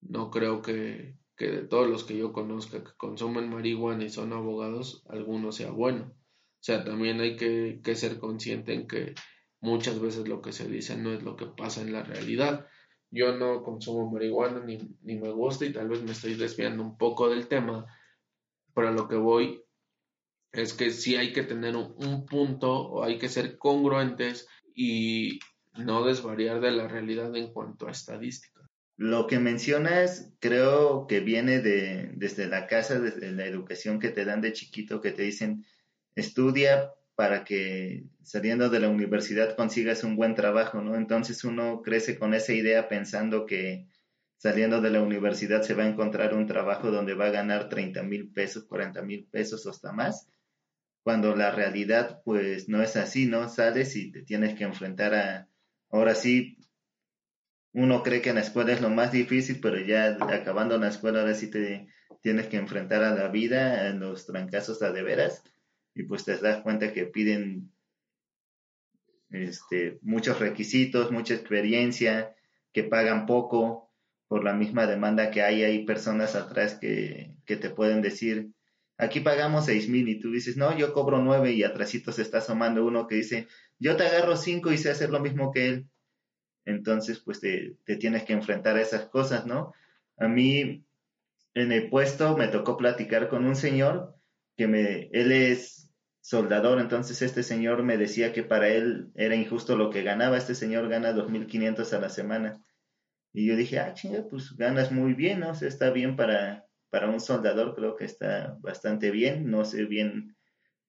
No 0.00 0.30
creo 0.30 0.62
que, 0.62 1.18
que 1.36 1.48
de 1.48 1.62
todos 1.64 1.86
los 1.90 2.04
que 2.04 2.16
yo 2.16 2.32
conozca 2.32 2.82
que 2.82 2.92
consumen 2.96 3.50
marihuana 3.50 4.04
y 4.04 4.08
son 4.08 4.32
abogados, 4.32 5.04
alguno 5.10 5.52
sea 5.52 5.70
bueno. 5.70 6.14
O 6.14 6.64
sea, 6.64 6.84
también 6.84 7.20
hay 7.20 7.36
que, 7.36 7.82
que 7.84 7.96
ser 7.96 8.18
consciente 8.18 8.72
en 8.72 8.86
que 8.88 9.14
muchas 9.60 10.00
veces 10.00 10.26
lo 10.26 10.40
que 10.40 10.52
se 10.52 10.66
dice 10.66 10.96
no 10.96 11.12
es 11.12 11.22
lo 11.22 11.36
que 11.36 11.44
pasa 11.44 11.82
en 11.82 11.92
la 11.92 12.02
realidad. 12.02 12.66
Yo 13.10 13.36
no 13.36 13.62
consumo 13.62 14.10
marihuana 14.10 14.64
ni, 14.64 14.78
ni 15.02 15.18
me 15.18 15.30
gusta 15.30 15.66
y 15.66 15.72
tal 15.74 15.90
vez 15.90 16.02
me 16.02 16.12
estoy 16.12 16.32
desviando 16.32 16.82
un 16.82 16.96
poco 16.96 17.28
del 17.28 17.46
tema, 17.46 17.84
pero 18.74 18.88
a 18.88 18.92
lo 18.92 19.06
que 19.06 19.16
voy 19.16 19.61
es 20.52 20.74
que 20.74 20.90
sí 20.90 21.16
hay 21.16 21.32
que 21.32 21.42
tener 21.42 21.76
un, 21.76 21.94
un 21.96 22.26
punto 22.26 22.72
o 22.72 23.04
hay 23.04 23.18
que 23.18 23.28
ser 23.28 23.58
congruentes 23.58 24.46
y 24.74 25.40
no 25.76 26.04
desvariar 26.04 26.60
de 26.60 26.70
la 26.70 26.88
realidad 26.88 27.34
en 27.36 27.52
cuanto 27.52 27.88
a 27.88 27.92
estadística. 27.92 28.60
Lo 28.96 29.26
que 29.26 29.38
mencionas 29.38 30.32
creo 30.38 31.06
que 31.06 31.20
viene 31.20 31.60
de, 31.60 32.10
desde 32.14 32.46
la 32.46 32.66
casa, 32.66 33.00
desde 33.00 33.32
la 33.32 33.46
educación 33.46 33.98
que 33.98 34.10
te 34.10 34.24
dan 34.24 34.40
de 34.40 34.52
chiquito, 34.52 35.00
que 35.00 35.12
te 35.12 35.22
dicen, 35.22 35.64
estudia 36.14 36.92
para 37.14 37.44
que 37.44 38.04
saliendo 38.22 38.68
de 38.68 38.80
la 38.80 38.88
universidad 38.88 39.56
consigas 39.56 40.04
un 40.04 40.16
buen 40.16 40.34
trabajo, 40.34 40.80
¿no? 40.82 40.96
Entonces 40.96 41.44
uno 41.44 41.82
crece 41.82 42.18
con 42.18 42.34
esa 42.34 42.52
idea 42.52 42.88
pensando 42.88 43.46
que 43.46 43.86
saliendo 44.36 44.80
de 44.80 44.90
la 44.90 45.02
universidad 45.02 45.62
se 45.62 45.74
va 45.74 45.84
a 45.84 45.88
encontrar 45.88 46.34
un 46.34 46.46
trabajo 46.46 46.90
donde 46.90 47.14
va 47.14 47.26
a 47.26 47.30
ganar 47.30 47.68
30 47.68 48.02
mil 48.02 48.30
pesos, 48.30 48.64
40 48.64 49.02
mil 49.02 49.26
pesos 49.26 49.64
o 49.66 49.70
hasta 49.70 49.92
más, 49.92 50.28
cuando 51.02 51.34
la 51.34 51.50
realidad 51.50 52.22
pues 52.24 52.68
no 52.68 52.82
es 52.82 52.96
así, 52.96 53.26
¿no? 53.26 53.48
Sales 53.48 53.96
y 53.96 54.12
te 54.12 54.22
tienes 54.22 54.54
que 54.54 54.64
enfrentar 54.64 55.14
a, 55.14 55.48
ahora 55.90 56.14
sí, 56.14 56.58
uno 57.72 58.02
cree 58.02 58.20
que 58.20 58.30
en 58.30 58.36
la 58.36 58.42
escuela 58.42 58.72
es 58.72 58.80
lo 58.80 58.90
más 58.90 59.12
difícil, 59.12 59.60
pero 59.60 59.80
ya 59.80 60.16
acabando 60.30 60.78
la 60.78 60.88
escuela 60.88 61.20
ahora 61.20 61.34
sí 61.34 61.50
te 61.50 61.88
tienes 62.20 62.46
que 62.46 62.56
enfrentar 62.56 63.02
a 63.02 63.14
la 63.14 63.28
vida, 63.28 63.88
a 63.88 63.92
los 63.92 64.26
trancazos 64.26 64.82
a 64.82 64.92
de 64.92 65.02
veras 65.02 65.42
y 65.94 66.04
pues 66.04 66.24
te 66.24 66.36
das 66.36 66.62
cuenta 66.62 66.92
que 66.92 67.06
piden 67.06 67.72
este, 69.30 69.98
muchos 70.02 70.38
requisitos, 70.38 71.10
mucha 71.10 71.34
experiencia, 71.34 72.34
que 72.72 72.84
pagan 72.84 73.26
poco 73.26 73.90
por 74.28 74.44
la 74.44 74.54
misma 74.54 74.86
demanda 74.86 75.30
que 75.30 75.42
hay, 75.42 75.62
hay 75.62 75.84
personas 75.84 76.36
atrás 76.36 76.74
que, 76.74 77.34
que 77.44 77.56
te 77.56 77.70
pueden 77.70 78.02
decir, 78.02 78.52
aquí 79.02 79.18
pagamos 79.20 79.66
seis 79.66 79.88
mil 79.88 80.08
y 80.08 80.20
tú 80.20 80.30
dices, 80.30 80.56
no, 80.56 80.76
yo 80.76 80.92
cobro 80.92 81.20
nueve 81.20 81.52
y 81.52 81.64
atrásito 81.64 82.12
se 82.12 82.22
está 82.22 82.38
asomando 82.38 82.86
uno 82.86 83.08
que 83.08 83.16
dice, 83.16 83.48
yo 83.80 83.96
te 83.96 84.04
agarro 84.04 84.36
cinco 84.36 84.70
y 84.72 84.78
sé 84.78 84.90
hacer 84.90 85.10
lo 85.10 85.18
mismo 85.18 85.50
que 85.50 85.68
él. 85.68 85.88
Entonces, 86.64 87.18
pues 87.18 87.40
te, 87.40 87.76
te 87.84 87.96
tienes 87.96 88.22
que 88.22 88.32
enfrentar 88.32 88.76
a 88.76 88.80
esas 88.80 89.06
cosas, 89.06 89.44
¿no? 89.44 89.72
A 90.16 90.28
mí, 90.28 90.84
en 91.54 91.72
el 91.72 91.90
puesto, 91.90 92.36
me 92.36 92.46
tocó 92.46 92.76
platicar 92.76 93.28
con 93.28 93.44
un 93.44 93.56
señor 93.56 94.14
que 94.56 94.68
me, 94.68 95.08
él 95.12 95.32
es 95.32 95.90
soldador, 96.20 96.78
entonces 96.78 97.20
este 97.22 97.42
señor 97.42 97.82
me 97.82 97.96
decía 97.96 98.32
que 98.32 98.44
para 98.44 98.68
él 98.68 99.10
era 99.16 99.34
injusto 99.34 99.76
lo 99.76 99.90
que 99.90 100.04
ganaba, 100.04 100.38
este 100.38 100.54
señor 100.54 100.88
gana 100.88 101.12
2.500 101.12 101.92
a 101.92 101.98
la 101.98 102.08
semana. 102.08 102.62
Y 103.32 103.46
yo 103.46 103.56
dije, 103.56 103.80
ah, 103.80 103.94
chinga, 103.94 104.22
pues 104.30 104.56
ganas 104.56 104.92
muy 104.92 105.14
bien, 105.14 105.40
¿no? 105.40 105.50
O 105.50 105.54
sea, 105.56 105.66
está 105.66 105.90
bien 105.90 106.14
para, 106.14 106.66
para 106.92 107.08
un 107.08 107.20
soldador, 107.20 107.74
creo 107.74 107.96
que 107.96 108.04
está 108.04 108.58
bastante 108.60 109.10
bien, 109.10 109.50
no 109.50 109.64
sé 109.64 109.86
bien 109.86 110.36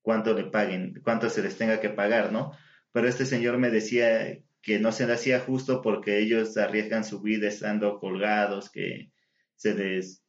cuánto 0.01 0.33
le 0.33 0.43
paguen, 0.43 0.99
cuánto 1.01 1.29
se 1.29 1.41
les 1.41 1.57
tenga 1.57 1.79
que 1.79 1.89
pagar, 1.89 2.33
¿no? 2.33 2.51
Pero 2.91 3.07
este 3.07 3.25
señor 3.25 3.57
me 3.57 3.69
decía 3.69 4.37
que 4.61 4.79
no 4.79 4.91
se 4.91 5.07
le 5.07 5.13
hacía 5.13 5.39
justo 5.39 5.81
porque 5.81 6.19
ellos 6.19 6.57
arriesgan 6.57 7.05
su 7.05 7.21
vida 7.21 7.47
estando 7.47 7.99
colgados, 7.99 8.69
que 8.69 9.13
se 9.55 9.75
les 9.75 10.25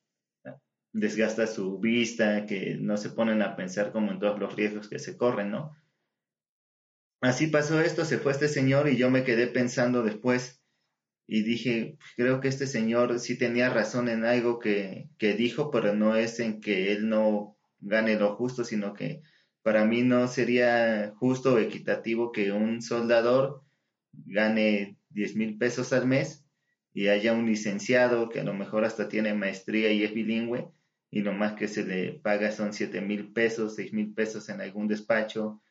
desgasta 0.92 1.48
su 1.48 1.80
vista, 1.80 2.46
que 2.46 2.76
no 2.76 2.96
se 2.96 3.10
ponen 3.10 3.42
a 3.42 3.56
pensar 3.56 3.90
como 3.90 4.12
en 4.12 4.20
todos 4.20 4.38
los 4.38 4.54
riesgos 4.54 4.88
que 4.88 5.00
se 5.00 5.16
corren, 5.16 5.50
¿no? 5.50 5.76
Así 7.20 7.48
pasó 7.48 7.80
esto, 7.80 8.04
se 8.04 8.18
fue 8.18 8.30
este 8.30 8.46
señor 8.46 8.88
y 8.88 8.96
yo 8.96 9.10
me 9.10 9.24
quedé 9.24 9.48
pensando 9.48 10.04
después 10.04 10.63
y 11.26 11.42
dije, 11.42 11.96
creo 12.16 12.40
que 12.40 12.48
este 12.48 12.66
señor 12.66 13.18
sí 13.18 13.38
tenía 13.38 13.70
razón 13.70 14.08
en 14.08 14.24
algo 14.24 14.58
que, 14.58 15.08
que 15.18 15.34
dijo, 15.34 15.70
pero 15.70 15.94
no 15.94 16.16
es 16.16 16.40
en 16.40 16.60
que 16.60 16.92
él 16.92 17.08
no 17.08 17.56
gane 17.80 18.18
lo 18.18 18.36
justo, 18.36 18.64
sino 18.64 18.94
que 18.94 19.22
para 19.62 19.84
mí 19.86 20.02
no 20.02 20.28
sería 20.28 21.12
justo 21.16 21.54
o 21.54 21.58
equitativo 21.58 22.32
que 22.32 22.52
un 22.52 22.82
soldador 22.82 23.62
gane 24.12 24.98
10 25.10 25.36
mil 25.36 25.58
pesos 25.58 25.92
al 25.92 26.06
mes 26.06 26.44
y 26.92 27.08
haya 27.08 27.32
un 27.32 27.46
licenciado 27.46 28.28
que 28.28 28.40
a 28.40 28.44
lo 28.44 28.54
mejor 28.54 28.84
hasta 28.84 29.08
tiene 29.08 29.34
maestría 29.34 29.92
y 29.92 30.04
es 30.04 30.14
bilingüe 30.14 30.68
y 31.10 31.22
lo 31.22 31.32
más 31.32 31.54
que 31.54 31.68
se 31.68 31.84
le 31.84 32.12
paga 32.12 32.50
son 32.52 32.72
siete 32.72 33.00
mil 33.00 33.32
pesos, 33.32 33.76
seis 33.76 33.92
mil 33.92 34.12
pesos 34.12 34.48
en 34.48 34.60
algún 34.60 34.88
despacho, 34.88 35.62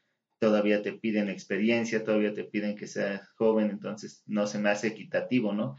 todavía 0.43 0.82
te 0.82 0.91
piden 0.91 1.29
experiencia, 1.29 2.03
todavía 2.03 2.34
te 2.34 2.43
piden 2.43 2.75
que 2.75 2.86
seas 2.86 3.29
joven, 3.38 3.69
entonces 3.69 4.23
no 4.25 4.45
se 4.45 4.60
me 4.60 4.71
hace 4.71 4.88
equitativo, 4.88 5.53
¿no? 5.53 5.77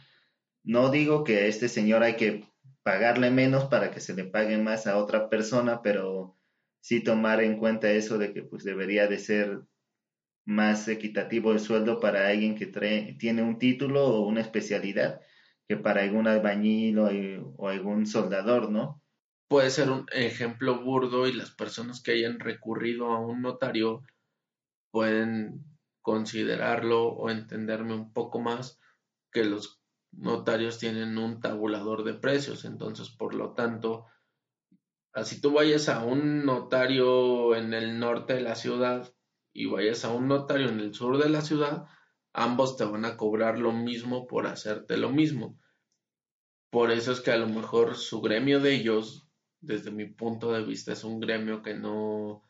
No 0.62 0.90
digo 0.90 1.22
que 1.22 1.36
a 1.36 1.46
este 1.46 1.68
señor 1.68 2.02
hay 2.02 2.16
que 2.16 2.44
pagarle 2.82 3.30
menos 3.30 3.66
para 3.66 3.90
que 3.90 4.00
se 4.00 4.14
le 4.14 4.24
pague 4.24 4.56
más 4.56 4.86
a 4.86 4.96
otra 4.96 5.28
persona, 5.28 5.82
pero 5.82 6.38
sí 6.80 7.00
tomar 7.00 7.42
en 7.42 7.58
cuenta 7.58 7.90
eso 7.90 8.16
de 8.16 8.32
que 8.32 8.42
pues 8.42 8.64
debería 8.64 9.06
de 9.06 9.18
ser 9.18 9.60
más 10.46 10.88
equitativo 10.88 11.52
el 11.52 11.60
sueldo 11.60 12.00
para 12.00 12.28
alguien 12.28 12.54
que 12.54 12.64
tiene 13.18 13.42
un 13.42 13.58
título 13.58 14.06
o 14.06 14.26
una 14.26 14.40
especialidad 14.40 15.20
que 15.68 15.76
para 15.76 16.04
algún 16.04 16.26
albañil 16.26 16.98
o, 17.00 17.10
o 17.58 17.68
algún 17.68 18.06
soldador, 18.06 18.70
¿no? 18.70 19.04
puede 19.54 19.70
ser 19.70 19.90
un 19.90 20.06
ejemplo 20.12 20.82
burdo 20.82 21.28
y 21.28 21.32
las 21.32 21.52
personas 21.52 22.02
que 22.02 22.10
hayan 22.12 22.40
recurrido 22.40 23.10
a 23.10 23.20
un 23.20 23.42
notario 23.42 24.02
pueden 24.94 25.64
considerarlo 26.02 27.08
o 27.08 27.28
entenderme 27.28 27.94
un 27.94 28.12
poco 28.12 28.38
más 28.38 28.78
que 29.32 29.42
los 29.42 29.82
notarios 30.12 30.78
tienen 30.78 31.18
un 31.18 31.40
tabulador 31.40 32.04
de 32.04 32.14
precios, 32.14 32.64
entonces 32.64 33.10
por 33.10 33.34
lo 33.34 33.54
tanto, 33.54 34.06
así 35.12 35.40
tú 35.40 35.50
vayas 35.50 35.88
a 35.88 36.04
un 36.04 36.46
notario 36.46 37.56
en 37.56 37.74
el 37.74 37.98
norte 37.98 38.34
de 38.34 38.42
la 38.42 38.54
ciudad 38.54 39.12
y 39.52 39.66
vayas 39.66 40.04
a 40.04 40.12
un 40.12 40.28
notario 40.28 40.68
en 40.68 40.78
el 40.78 40.94
sur 40.94 41.20
de 41.20 41.28
la 41.28 41.40
ciudad, 41.40 41.86
ambos 42.32 42.76
te 42.76 42.84
van 42.84 43.04
a 43.04 43.16
cobrar 43.16 43.58
lo 43.58 43.72
mismo 43.72 44.28
por 44.28 44.46
hacerte 44.46 44.96
lo 44.96 45.10
mismo. 45.10 45.58
Por 46.70 46.92
eso 46.92 47.10
es 47.10 47.20
que 47.20 47.32
a 47.32 47.36
lo 47.36 47.48
mejor 47.48 47.96
su 47.96 48.20
gremio 48.20 48.60
de 48.60 48.76
ellos 48.76 49.26
desde 49.60 49.90
mi 49.90 50.06
punto 50.06 50.52
de 50.52 50.62
vista, 50.62 50.92
es 50.92 51.02
un 51.02 51.18
gremio 51.18 51.62
que 51.62 51.74
no, 51.74 52.48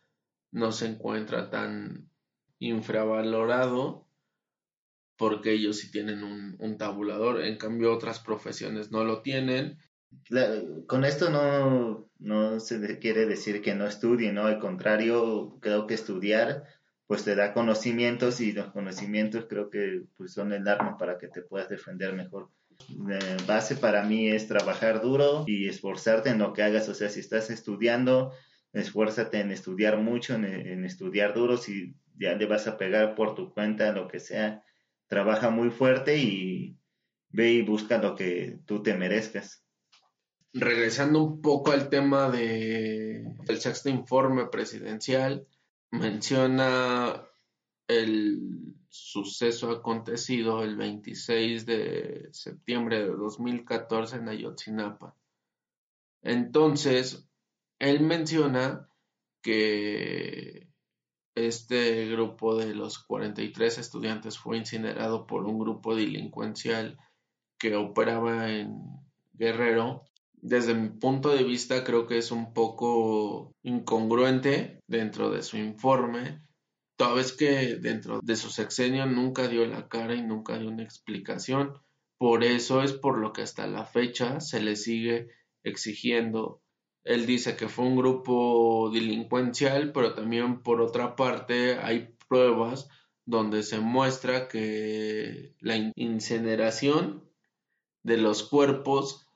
no 0.50 0.72
se 0.72 0.88
encuentra 0.88 1.48
tan 1.48 2.10
infravalorado 2.58 4.06
porque 5.16 5.52
ellos 5.52 5.78
sí 5.78 5.90
tienen 5.90 6.24
un, 6.24 6.76
tabulador, 6.76 7.44
en 7.44 7.56
cambio 7.56 7.92
otras 7.92 8.18
profesiones 8.18 8.90
no 8.90 9.04
lo 9.04 9.22
tienen. 9.22 9.78
con 10.86 11.04
esto 11.04 11.30
no, 11.30 12.10
no 12.18 12.60
se 12.60 12.98
quiere 12.98 13.26
decir 13.26 13.62
que 13.62 13.74
no 13.74 13.86
estudien, 13.86 14.34
¿no? 14.36 14.46
Al 14.46 14.58
contrario, 14.58 15.58
creo 15.60 15.86
que 15.86 15.94
estudiar 15.94 16.64
pues 17.06 17.22
te 17.24 17.34
da 17.34 17.52
conocimientos 17.52 18.40
y 18.40 18.52
los 18.52 18.72
conocimientos 18.72 19.46
creo 19.48 19.70
que 19.70 20.04
pues 20.16 20.32
son 20.32 20.52
el 20.52 20.66
arma 20.66 20.96
para 20.96 21.18
que 21.18 21.28
te 21.28 21.42
puedas 21.42 21.68
defender 21.68 22.14
mejor 22.14 22.48
la 22.88 23.18
base 23.46 23.76
para 23.76 24.02
mí 24.04 24.28
es 24.28 24.48
trabajar 24.48 25.00
duro 25.00 25.44
y 25.46 25.68
esforzarte 25.68 26.30
en 26.30 26.38
lo 26.38 26.52
que 26.52 26.62
hagas. 26.62 26.88
O 26.88 26.94
sea, 26.94 27.08
si 27.08 27.20
estás 27.20 27.50
estudiando, 27.50 28.32
esfuérzate 28.72 29.40
en 29.40 29.50
estudiar 29.50 29.98
mucho, 29.98 30.34
en, 30.34 30.84
estudiar 30.84 31.34
duro. 31.34 31.56
Si 31.56 31.94
ya 32.14 32.34
le 32.34 32.46
vas 32.46 32.66
a 32.66 32.76
pegar 32.76 33.14
por 33.14 33.34
tu 33.34 33.52
cuenta, 33.52 33.92
lo 33.92 34.08
que 34.08 34.20
sea, 34.20 34.64
trabaja 35.06 35.50
muy 35.50 35.70
fuerte 35.70 36.18
y 36.18 36.78
ve 37.28 37.52
y 37.52 37.62
busca 37.62 37.98
lo 37.98 38.14
que 38.14 38.58
tú 38.64 38.82
te 38.82 38.94
merezcas. 38.94 39.64
Regresando 40.52 41.22
un 41.22 41.40
poco 41.40 41.72
al 41.72 41.88
tema 41.88 42.30
de 42.30 43.24
sexto 43.58 43.88
informe 43.88 44.46
presidencial, 44.46 45.46
menciona 45.90 47.26
el 47.88 48.76
suceso 48.88 49.70
acontecido 49.70 50.62
el 50.62 50.76
26 50.76 51.66
de 51.66 52.28
septiembre 52.30 53.00
de 53.00 53.10
2014 53.10 54.16
en 54.16 54.28
Ayotzinapa. 54.28 55.16
Entonces, 56.22 57.28
él 57.78 58.00
menciona 58.00 58.88
que 59.42 60.68
este 61.34 62.06
grupo 62.06 62.56
de 62.56 62.74
los 62.74 62.98
43 62.98 63.78
estudiantes 63.78 64.38
fue 64.38 64.56
incinerado 64.56 65.26
por 65.26 65.44
un 65.44 65.58
grupo 65.58 65.96
delincuencial 65.96 66.98
que 67.58 67.76
operaba 67.76 68.50
en 68.50 68.78
Guerrero. 69.32 70.02
Desde 70.34 70.74
mi 70.74 70.90
punto 70.90 71.30
de 71.30 71.42
vista 71.42 71.84
creo 71.84 72.06
que 72.06 72.18
es 72.18 72.30
un 72.30 72.52
poco 72.52 73.52
incongruente 73.62 74.80
dentro 74.86 75.30
de 75.30 75.42
su 75.42 75.56
informe, 75.56 76.42
toda 76.96 77.14
vez 77.14 77.32
que 77.32 77.76
dentro 77.76 78.20
de 78.22 78.36
su 78.36 78.50
sexenio 78.50 79.06
nunca 79.06 79.48
dio 79.48 79.66
la 79.66 79.88
cara 79.88 80.14
y 80.14 80.22
nunca 80.22 80.58
dio 80.58 80.68
una 80.68 80.84
explicación. 80.84 81.74
Por 82.18 82.44
eso 82.44 82.82
es 82.82 82.92
por 82.92 83.18
lo 83.18 83.32
que 83.32 83.42
hasta 83.42 83.66
la 83.66 83.84
fecha 83.86 84.40
se 84.40 84.60
le 84.60 84.76
sigue 84.76 85.28
exigiendo 85.64 86.60
él 87.04 87.26
dice 87.26 87.54
que 87.56 87.68
fue 87.68 87.84
un 87.84 87.96
grupo 87.96 88.90
delincuencial, 88.92 89.92
pero 89.92 90.14
también 90.14 90.62
por 90.62 90.80
otra 90.80 91.16
parte 91.16 91.78
hay 91.78 92.14
pruebas 92.28 92.88
donde 93.26 93.62
se 93.62 93.78
muestra 93.78 94.48
que 94.48 95.54
la 95.60 95.76
incineración 95.96 97.22
de 98.02 98.16
los 98.16 98.42
cuerpos 98.42 99.26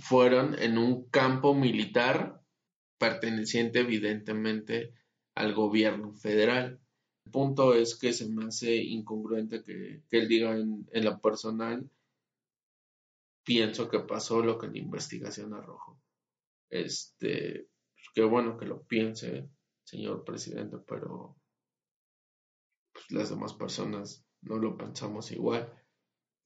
fueron 0.00 0.56
en 0.58 0.78
un 0.78 1.08
campo 1.10 1.54
militar 1.54 2.40
perteneciente 2.98 3.80
evidentemente 3.80 4.94
al 5.34 5.54
gobierno 5.54 6.12
federal. 6.14 6.80
El 7.24 7.32
punto 7.32 7.74
es 7.74 7.96
que 7.96 8.12
se 8.12 8.28
me 8.28 8.46
hace 8.46 8.76
incongruente 8.76 9.64
que, 9.64 10.02
él 10.10 10.28
diga 10.28 10.56
en, 10.56 10.88
en 10.92 11.04
lo 11.04 11.20
personal, 11.20 11.88
pienso 13.44 13.88
que 13.88 14.00
pasó 14.00 14.42
lo 14.42 14.56
que 14.56 14.68
la 14.68 14.78
investigación 14.78 15.54
arrojó. 15.54 16.00
Este, 16.72 17.68
pues, 17.94 18.06
qué 18.14 18.24
bueno 18.24 18.56
que 18.56 18.64
lo 18.64 18.82
piense, 18.84 19.50
señor 19.84 20.24
presidente, 20.24 20.78
pero 20.88 21.36
pues, 22.92 23.04
las 23.10 23.28
demás 23.28 23.52
personas 23.52 24.26
no 24.40 24.56
lo 24.56 24.78
pensamos 24.78 25.30
igual. 25.32 25.70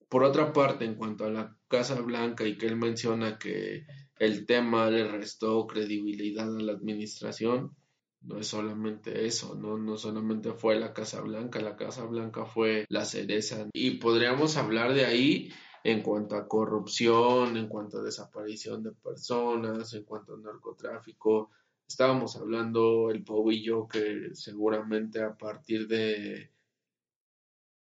Por 0.09 0.25
otra 0.25 0.53
parte, 0.53 0.85
en 0.85 0.97
cuanto 0.97 1.25
a 1.25 1.31
la 1.31 1.57
Casa 1.69 2.01
Blanca 2.01 2.45
y 2.45 2.59
que 2.59 2.67
él 2.67 2.77
menciona 2.77 3.39
que 3.39 3.87
el 4.19 4.47
tema 4.47 4.91
le 4.91 5.07
restó 5.07 5.65
credibilidad 5.69 6.49
a 6.55 6.61
la 6.61 6.73
administración, 6.73 7.77
no 8.23 8.39
es 8.41 8.49
solamente 8.49 9.27
eso, 9.27 9.55
no, 9.55 9.79
no 9.79 9.97
solamente 9.97 10.53
fue 10.55 10.77
la 10.77 10.93
Casa 10.93 11.21
Blanca, 11.21 11.61
la 11.61 11.77
Casa 11.77 12.05
Blanca 12.05 12.47
fue 12.47 12.85
la 12.89 13.05
cereza 13.05 13.69
y 13.73 13.99
podríamos 13.99 14.57
hablar 14.57 14.93
de 14.95 15.07
ahí 15.07 15.53
en 15.87 16.03
cuanto 16.03 16.35
a 16.35 16.49
corrupción, 16.49 17.57
en 17.57 17.69
cuanto 17.69 17.99
a 17.99 18.03
desaparición 18.03 18.83
de 18.83 18.91
personas, 18.91 19.95
en 19.95 20.03
cuanto 20.03 20.35
a 20.35 20.39
narcotráfico. 20.39 21.53
Estábamos 21.87 22.35
hablando 22.35 23.13
el 23.13 23.23
pobillo 23.23 23.87
que 23.87 24.31
seguramente 24.35 25.23
a 25.23 25.37
partir 25.37 25.87
de 25.87 26.51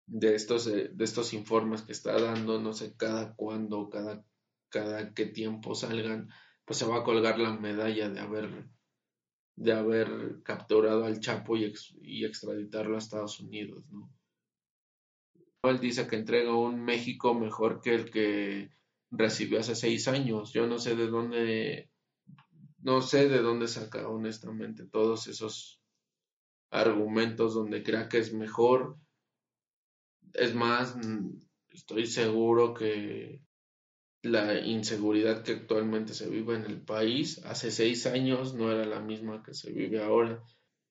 de 0.06 0.34
estos 0.34 0.66
de 0.66 1.04
estos 1.04 1.32
informes 1.32 1.80
que 1.80 1.92
está 1.92 2.20
dando, 2.20 2.60
no 2.60 2.74
sé 2.74 2.94
cada 2.94 3.34
cuándo, 3.34 3.88
cada 3.88 4.22
cada 4.68 5.14
qué 5.14 5.24
tiempo 5.24 5.74
salgan, 5.74 6.28
pues 6.66 6.78
se 6.78 6.86
va 6.86 6.98
a 6.98 7.04
colgar 7.04 7.38
la 7.38 7.54
medalla 7.56 8.10
de 8.10 8.20
haber 8.20 8.68
de 9.56 9.72
haber 9.72 10.42
capturado 10.42 11.06
al 11.06 11.20
Chapo 11.20 11.56
y, 11.56 11.72
y 12.02 12.26
extraditarlo 12.26 12.96
a 12.96 12.98
Estados 12.98 13.40
Unidos, 13.40 13.82
¿no? 13.90 14.10
Él 15.64 15.80
dice 15.80 16.06
que 16.06 16.16
entrega 16.16 16.54
un 16.54 16.84
México 16.84 17.34
mejor 17.34 17.80
que 17.80 17.94
el 17.94 18.10
que 18.10 18.70
recibió 19.10 19.60
hace 19.60 19.74
seis 19.74 20.06
años. 20.06 20.52
Yo 20.52 20.66
no 20.66 20.78
sé 20.78 20.94
de 20.94 21.08
dónde, 21.08 21.90
no 22.78 23.02
sé 23.02 23.28
de 23.28 23.40
dónde 23.40 23.66
saca 23.66 24.08
honestamente 24.08 24.86
todos 24.86 25.26
esos 25.26 25.80
argumentos 26.70 27.54
donde 27.54 27.82
crea 27.82 28.08
que 28.08 28.18
es 28.18 28.32
mejor. 28.32 28.96
Es 30.34 30.54
más, 30.54 30.96
estoy 31.70 32.06
seguro 32.06 32.74
que 32.74 33.42
la 34.22 34.60
inseguridad 34.60 35.42
que 35.42 35.52
actualmente 35.52 36.14
se 36.14 36.28
vive 36.28 36.54
en 36.54 36.64
el 36.64 36.80
país 36.80 37.44
hace 37.44 37.70
seis 37.70 38.06
años 38.06 38.54
no 38.54 38.70
era 38.70 38.84
la 38.84 39.00
misma 39.00 39.42
que 39.42 39.54
se 39.54 39.72
vive 39.72 40.02
ahora. 40.02 40.42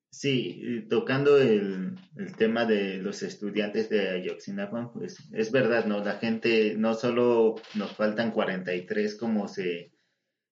Sí, 0.09 0.85
tocando 0.89 1.37
el, 1.37 1.95
tema 2.37 2.65
de 2.65 2.97
los 2.97 3.21
estudiantes 3.23 3.89
de 3.89 4.09
Ayotzinapa, 4.09 4.91
pues 4.93 5.17
es 5.33 5.51
verdad, 5.51 5.85
¿no? 5.85 6.03
La 6.03 6.13
gente, 6.13 6.75
no 6.77 6.93
solo 6.93 7.55
nos 7.75 7.91
faltan 7.91 8.31
43 8.31 9.15
como 9.17 9.47
se 9.47 9.91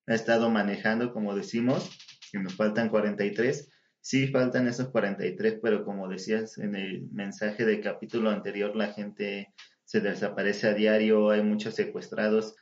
ha 0.06 0.14
estado 0.14 0.50
manejando, 0.50 1.12
como 1.12 1.34
decimos, 1.34 1.90
que 2.30 2.38
nos 2.38 2.54
faltan 2.54 2.90
43, 2.90 3.70
sí 4.00 4.28
faltan 4.28 4.68
esos 4.68 4.90
43, 4.90 5.58
pero 5.62 5.84
como 5.84 6.08
decías 6.08 6.58
en 6.58 6.76
el 6.76 7.08
mensaje 7.10 7.64
del 7.64 7.80
capítulo 7.80 8.30
anterior, 8.30 8.76
la 8.76 8.92
gente 8.92 9.52
se 9.84 10.00
desaparece 10.00 10.68
a 10.68 10.74
diario, 10.74 11.30
hay 11.30 11.42
muchos 11.42 11.74
secuestrados, 11.74 12.54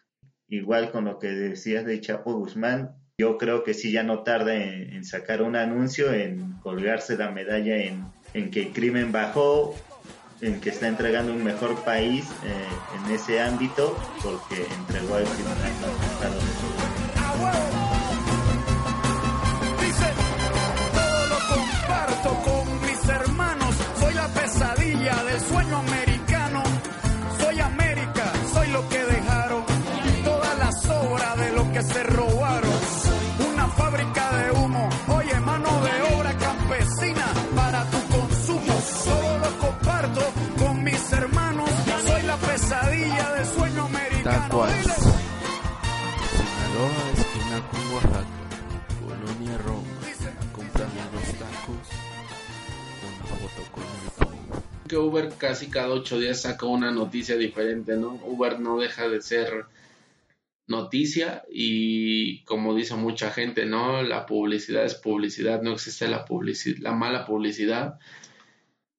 igual 0.48 0.90
con 0.90 1.06
lo 1.06 1.18
que 1.18 1.28
decías 1.28 1.84
de 1.84 2.00
Chapo 2.00 2.34
Guzmán, 2.34 2.94
yo 3.16 3.38
creo 3.38 3.62
que 3.62 3.74
sí 3.74 3.92
ya 3.92 4.02
no 4.02 4.20
tarda 4.20 4.54
en, 4.56 5.04
sacar 5.04 5.42
un 5.42 5.54
anuncio, 5.54 6.12
en 6.12 6.54
colgarse 6.62 7.16
la 7.16 7.30
medalla 7.30 7.76
en, 7.76 8.50
que 8.50 8.62
el 8.62 8.72
crimen 8.72 9.12
bajó, 9.12 9.74
en 10.40 10.60
que 10.60 10.70
está 10.70 10.88
entregando 10.88 11.32
un 11.32 11.44
mejor 11.44 11.76
país 11.84 12.26
eh, 12.44 13.06
en 13.06 13.14
ese 13.14 13.40
ámbito, 13.40 13.96
porque 14.22 14.66
entregó 14.78 15.14
al 15.14 15.24
crimen 15.24 15.54
pesadilla 24.26 25.24
del 25.24 25.40
sueño 25.40 25.78
americano, 25.78 26.62
soy 27.38 27.60
América, 27.60 28.32
soy 28.52 28.68
lo 28.68 28.88
que 28.88 28.98
dejaron, 28.98 29.64
toda 30.24 30.54
la 30.54 30.72
sobra 30.72 31.36
de 31.36 31.52
lo 31.52 31.72
que 31.72 31.82
se 31.82 32.02
robaron 32.02 32.33
que 54.94 54.98
Uber 54.98 55.32
casi 55.36 55.66
cada 55.70 55.88
ocho 55.88 56.20
días 56.20 56.42
saca 56.42 56.66
una 56.66 56.92
noticia 56.92 57.36
diferente, 57.36 57.96
¿no? 57.96 58.14
Uber 58.24 58.60
no 58.60 58.78
deja 58.78 59.08
de 59.08 59.20
ser 59.20 59.66
noticia 60.68 61.42
y 61.50 62.44
como 62.44 62.76
dice 62.76 62.94
mucha 62.94 63.30
gente, 63.32 63.66
¿no? 63.66 64.04
La 64.04 64.24
publicidad 64.24 64.84
es 64.84 64.94
publicidad, 64.94 65.62
no 65.62 65.72
existe 65.72 66.06
la 66.06 66.24
publicidad, 66.24 66.78
la 66.78 66.92
mala 66.92 67.26
publicidad. 67.26 67.98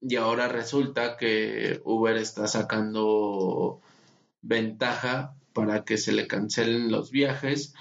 Y 0.02 0.18
ahora 0.18 0.50
resulta 0.50 1.16
que 1.16 1.80
Uber 1.86 2.18
está 2.18 2.46
sacando 2.48 3.80
ventaja 4.42 5.34
para 5.54 5.86
que 5.86 5.98
se 5.98 6.12
le 6.12 6.28
cancelen 6.28 6.92
los 6.92 7.10
viajes 7.10 7.74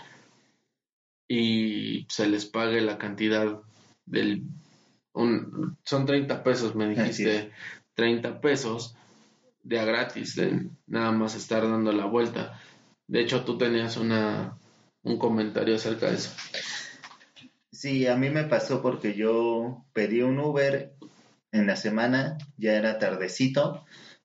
y 1.26 2.06
se 2.08 2.28
les 2.28 2.46
pague 2.46 2.80
la 2.80 2.96
cantidad 2.96 3.60
del 4.06 4.44
son 5.14 6.06
30 6.06 6.42
pesos 6.44 6.74
me 6.74 6.88
dijiste 6.88 7.52
30 7.94 8.40
pesos 8.40 8.96
de 9.62 9.80
a 9.80 9.84
gratis, 9.84 10.36
de 10.36 10.70
nada 10.86 11.12
más 11.12 11.34
estar 11.34 11.62
dando 11.62 11.92
la 11.92 12.06
vuelta. 12.06 12.60
De 13.06 13.20
hecho, 13.20 13.44
tú 13.44 13.58
tenías 13.58 13.96
una, 13.96 14.58
un 15.02 15.18
comentario 15.18 15.76
acerca 15.76 16.10
de 16.10 16.16
eso. 16.16 16.30
Sí, 17.70 18.06
a 18.06 18.16
mí 18.16 18.30
me 18.30 18.44
pasó 18.44 18.82
porque 18.82 19.14
yo 19.14 19.84
pedí 19.92 20.22
un 20.22 20.38
Uber 20.38 20.94
en 21.52 21.66
la 21.66 21.76
semana, 21.76 22.38
ya 22.56 22.74
era 22.74 22.98
tardecito, 22.98 23.84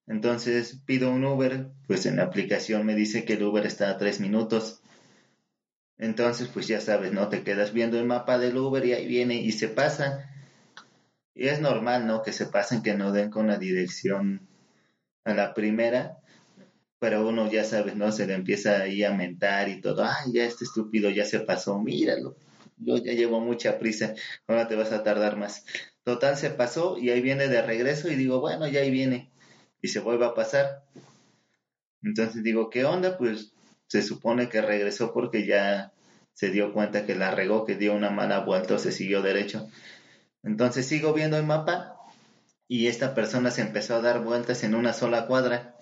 entonces 0.10 0.82
pido 0.86 1.12
un 1.12 1.24
Uber, 1.24 1.68
pues 1.88 2.08
en 2.08 2.16
la 2.18 2.24
aplicación 2.24 2.86
me 2.86 2.96
dice 2.96 3.26
que 3.26 3.34
el 3.34 3.44
Uber 3.44 3.66
está 3.66 3.92
a 3.92 3.98
tres 3.98 4.20
minutos. 4.20 4.82
Entonces, 6.00 6.48
pues 6.48 6.68
ya 6.68 6.82
sabes, 6.82 7.12
¿no? 7.12 7.30
Te 7.30 7.44
quedas 7.44 7.74
viendo 7.74 8.00
el 8.00 8.06
mapa 8.06 8.40
del 8.40 8.58
Uber 8.58 8.84
y 8.86 8.94
ahí 8.94 9.06
viene 9.06 9.36
y 9.36 9.52
se 9.52 9.68
pasa. 9.68 10.30
Y 11.40 11.48
es 11.48 11.62
normal, 11.62 12.06
¿no? 12.06 12.22
Que 12.22 12.34
se 12.34 12.48
pasen, 12.48 12.84
que 12.84 12.96
no 12.96 13.14
den 13.14 13.30
con 13.30 13.48
la 13.48 13.58
dirección 13.58 14.46
a 15.24 15.34
la 15.34 15.54
primera, 15.54 16.18
pero 17.00 17.26
uno 17.26 17.50
ya 17.50 17.64
sabes, 17.64 17.96
¿no? 17.96 18.12
Se 18.12 18.28
le 18.28 18.34
empieza 18.34 18.82
ahí 18.82 19.06
a 19.06 19.14
mentar 19.14 19.70
y 19.70 19.80
todo, 19.80 20.04
ay, 20.04 20.34
ya 20.34 20.44
este 20.44 20.66
estúpido 20.66 21.10
ya 21.10 21.24
se 21.24 21.40
pasó, 21.40 21.80
míralo, 21.80 22.36
yo 22.76 22.98
ya 22.98 23.14
llevo 23.14 23.40
mucha 23.40 23.80
prisa, 23.80 24.16
ahora 24.48 24.68
te 24.68 24.76
vas 24.76 24.92
a 24.92 25.02
tardar 25.02 25.38
más. 25.38 25.64
Total 26.04 26.36
se 26.36 26.50
pasó 26.50 26.98
y 26.98 27.10
ahí 27.10 27.22
viene 27.22 27.48
de 27.48 27.62
regreso 27.62 28.12
y 28.12 28.16
digo, 28.16 28.42
bueno, 28.42 28.68
ya 28.68 28.82
ahí 28.82 28.92
viene. 28.92 29.32
Y 29.82 29.88
se 29.88 30.02
vuelve 30.02 30.26
a 30.26 30.34
pasar. 30.34 30.84
Entonces 32.04 32.44
digo, 32.44 32.70
¿qué 32.70 32.84
onda? 32.84 33.18
Pues 33.18 33.54
se 33.88 34.02
supone 34.02 34.50
que 34.50 34.62
regresó 34.62 35.14
porque 35.14 35.46
ya 35.46 35.94
se 36.34 36.50
dio 36.50 36.74
cuenta 36.74 37.06
que 37.06 37.16
la 37.16 37.32
regó, 37.32 37.64
que 37.64 37.76
dio 37.76 37.94
una 37.94 38.10
mala 38.10 38.42
vuelta 38.42 38.74
o 38.74 38.78
se 38.78 38.92
siguió 38.92 39.22
derecho. 39.22 39.70
Entonces 40.44 40.86
sigo 40.86 41.14
viendo 41.14 41.38
el 41.38 41.46
mapa 41.46 41.96
y 42.68 42.88
esta 42.88 43.16
persona 43.16 43.52
se 43.52 43.62
empezó 43.62 43.96
a 43.96 44.02
dar 44.02 44.24
vueltas 44.24 44.64
en 44.64 44.76
una 44.76 44.94
sola 44.94 45.28
cuadra. 45.28 45.76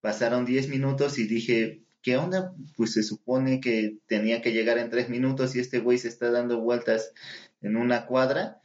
Pasaron 0.00 0.44
10 0.44 0.68
minutos 0.68 1.18
y 1.18 1.26
dije, 1.26 1.82
¿qué 2.02 2.16
onda? 2.16 2.52
Pues 2.76 2.92
se 2.92 3.02
supone 3.02 3.60
que 3.60 3.96
tenía 4.06 4.42
que 4.42 4.52
llegar 4.52 4.78
en 4.78 4.90
3 4.90 5.08
minutos 5.08 5.56
y 5.56 5.60
este 5.60 5.80
güey 5.80 5.98
se 5.98 6.08
está 6.08 6.30
dando 6.30 6.60
vueltas 6.60 7.12
en 7.62 7.76
una 7.76 8.06
cuadra, 8.06 8.60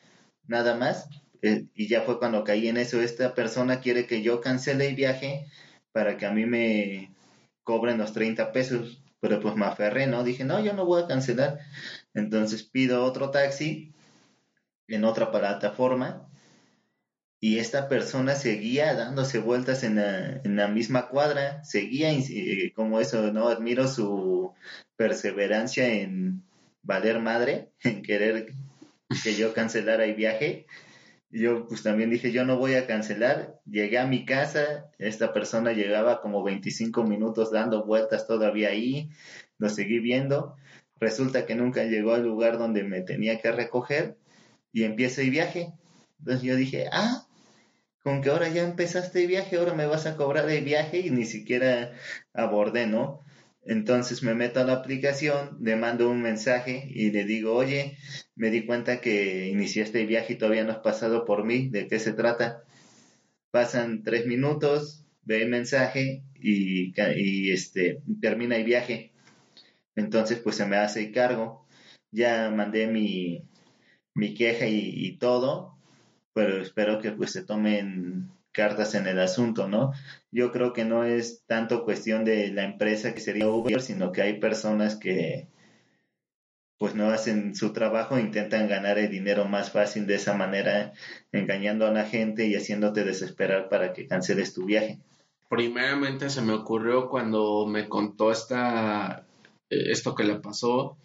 nada 0.47 0.75
más. 0.75 1.07
Eh, 1.41 1.65
y 1.73 1.87
ya 1.87 2.01
fue 2.01 2.19
cuando 2.19 2.43
caí 2.43 2.67
en 2.67 2.77
eso. 2.77 3.01
Esta 3.01 3.33
persona 3.33 3.79
quiere 3.79 4.05
que 4.05 4.21
yo 4.21 4.41
cancele 4.41 4.87
el 4.89 4.95
viaje 4.95 5.47
para 5.91 6.17
que 6.17 6.25
a 6.25 6.31
mí 6.31 6.45
me 6.45 7.15
cobren 7.63 7.97
los 7.97 8.13
30 8.13 8.51
pesos. 8.51 9.01
Pero 9.21 9.39
pues 9.39 9.55
me 9.55 9.65
aferré, 9.65 10.07
¿no? 10.07 10.23
Dije, 10.23 10.43
no, 10.43 10.63
yo 10.63 10.73
no 10.73 10.85
voy 10.85 11.03
a 11.03 11.07
cancelar. 11.07 11.59
Entonces 12.13 12.63
pido 12.63 13.05
otro 13.05 13.31
taxi 13.31 13.93
en 14.95 15.05
otra 15.05 15.31
plataforma 15.31 16.27
y 17.43 17.57
esta 17.57 17.89
persona 17.89 18.35
seguía 18.35 18.93
dándose 18.93 19.39
vueltas 19.39 19.83
en 19.83 19.95
la, 19.95 20.67
misma 20.67 21.07
cuadra, 21.07 21.63
seguía 21.63 22.11
eh, 22.11 22.71
como 22.75 22.99
eso, 22.99 23.33
¿no? 23.33 23.47
Admiro 23.47 23.87
su 23.87 24.53
perseverancia 24.95 25.91
en 25.91 26.43
valer 26.83 27.19
madre, 27.19 27.71
en 27.83 28.03
querer 28.03 28.53
que 29.23 29.35
yo 29.35 29.55
cancelara 29.55 30.05
el 30.05 30.13
viaje. 30.13 30.67
Yo 31.31 31.65
pues 31.65 31.81
también 31.81 32.11
dije, 32.11 32.31
yo 32.31 32.45
no 32.45 32.57
voy 32.57 32.75
a 32.75 32.85
cancelar. 32.85 33.59
Llegué 33.65 33.97
a 33.97 34.05
mi 34.05 34.23
casa, 34.23 34.91
esta 34.99 35.33
persona 35.33 35.73
llegaba 35.73 36.21
como 36.21 36.43
25 36.43 37.03
minutos 37.05 37.51
dando 37.51 37.85
vueltas 37.85 38.27
todavía 38.27 38.69
ahí, 38.69 39.09
lo 39.57 39.67
seguí 39.67 39.97
viendo. 39.97 40.57
Resulta 40.99 41.47
que 41.47 41.55
nunca 41.55 41.85
llegó 41.85 42.13
al 42.13 42.21
lugar 42.21 42.59
donde 42.59 42.83
me 42.83 43.01
tenía 43.01 43.41
que 43.41 43.51
recoger 43.51 44.17
y 44.73 44.83
empiezo 44.83 45.21
el 45.21 45.31
viaje. 45.31 45.73
Entonces 46.19 46.43
yo 46.43 46.55
dije, 46.55 46.87
ah, 46.91 47.25
con 48.03 48.21
que 48.21 48.29
ahora 48.29 48.49
ya 48.49 48.63
empezaste 48.63 49.21
el 49.21 49.27
viaje, 49.27 49.57
ahora 49.57 49.73
me 49.73 49.85
vas 49.85 50.05
a 50.05 50.15
cobrar 50.15 50.49
el 50.49 50.63
viaje 50.63 50.99
y 50.99 51.11
ni 51.11 51.25
siquiera 51.25 51.93
abordé, 52.33 52.87
¿no? 52.87 53.23
Entonces 53.63 54.23
me 54.23 54.33
meto 54.33 54.59
a 54.59 54.63
la 54.63 54.73
aplicación, 54.73 55.57
le 55.61 55.75
mando 55.75 56.09
un 56.09 56.21
mensaje 56.21 56.87
y 56.89 57.11
le 57.11 57.25
digo, 57.25 57.53
oye, 57.53 57.97
me 58.35 58.49
di 58.49 58.65
cuenta 58.65 59.01
que 59.01 59.49
iniciaste 59.49 60.01
el 60.01 60.07
viaje 60.07 60.33
y 60.33 60.37
todavía 60.37 60.63
no 60.63 60.71
has 60.71 60.79
pasado 60.79 61.25
por 61.25 61.45
mí, 61.45 61.69
¿de 61.69 61.87
qué 61.87 61.99
se 61.99 62.13
trata? 62.13 62.63
Pasan 63.51 64.03
tres 64.03 64.25
minutos, 64.25 65.05
ve 65.23 65.43
el 65.43 65.49
mensaje 65.49 66.23
y, 66.35 66.93
y 67.15 67.51
este, 67.51 68.01
termina 68.19 68.55
el 68.55 68.63
viaje. 68.63 69.11
Entonces 69.95 70.39
pues 70.39 70.55
se 70.55 70.65
me 70.65 70.77
hace 70.77 71.01
el 71.05 71.11
cargo. 71.11 71.67
Ya 72.11 72.49
mandé 72.49 72.87
mi, 72.87 73.43
mi 74.13 74.33
queja 74.33 74.67
y, 74.67 75.17
todo, 75.17 75.77
pero 76.33 76.61
espero 76.61 76.99
que 76.99 77.11
pues 77.11 77.31
se 77.31 77.43
tomen 77.43 78.29
cartas 78.51 78.95
en 78.95 79.07
el 79.07 79.19
asunto, 79.19 79.67
¿no? 79.67 79.91
Yo 80.31 80.51
creo 80.51 80.73
que 80.73 80.85
no 80.85 81.03
es 81.03 81.45
tanto 81.45 81.85
cuestión 81.85 82.25
de 82.25 82.49
la 82.49 82.63
empresa 82.63 83.13
que 83.13 83.21
sería 83.21 83.47
Uber, 83.47 83.81
sino 83.81 84.11
que 84.11 84.21
hay 84.21 84.39
personas 84.39 84.95
que 84.97 85.47
pues 86.81 86.95
no 86.95 87.11
hacen 87.11 87.53
su 87.53 87.73
trabajo, 87.73 88.17
intentan 88.17 88.67
ganar 88.67 88.97
el 88.97 89.11
dinero 89.11 89.45
más 89.45 89.71
fácil 89.71 90.07
de 90.07 90.15
esa 90.15 90.33
manera, 90.33 90.93
engañando 91.31 91.85
a 91.85 91.91
la 91.91 92.05
gente 92.05 92.47
y 92.47 92.55
haciéndote 92.55 93.03
desesperar 93.03 93.69
para 93.69 93.93
que 93.93 94.07
canceles 94.07 94.55
tu 94.55 94.65
viaje. 94.65 94.99
Primeramente 95.47 96.31
se 96.31 96.41
me 96.41 96.53
ocurrió 96.53 97.07
cuando 97.07 97.67
me 97.67 97.87
contó 97.87 98.31
esta, 98.31 99.27
eh, 99.69 99.91
esto 99.91 100.15
que 100.15 100.23
le 100.23 100.39
pasó, 100.39 100.97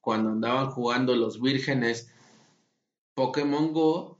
cuando 0.00 0.30
andaban 0.30 0.70
jugando 0.70 1.16
los 1.16 1.42
vírgenes, 1.42 2.14
Pokémon 3.18 3.72
Go 3.72 4.16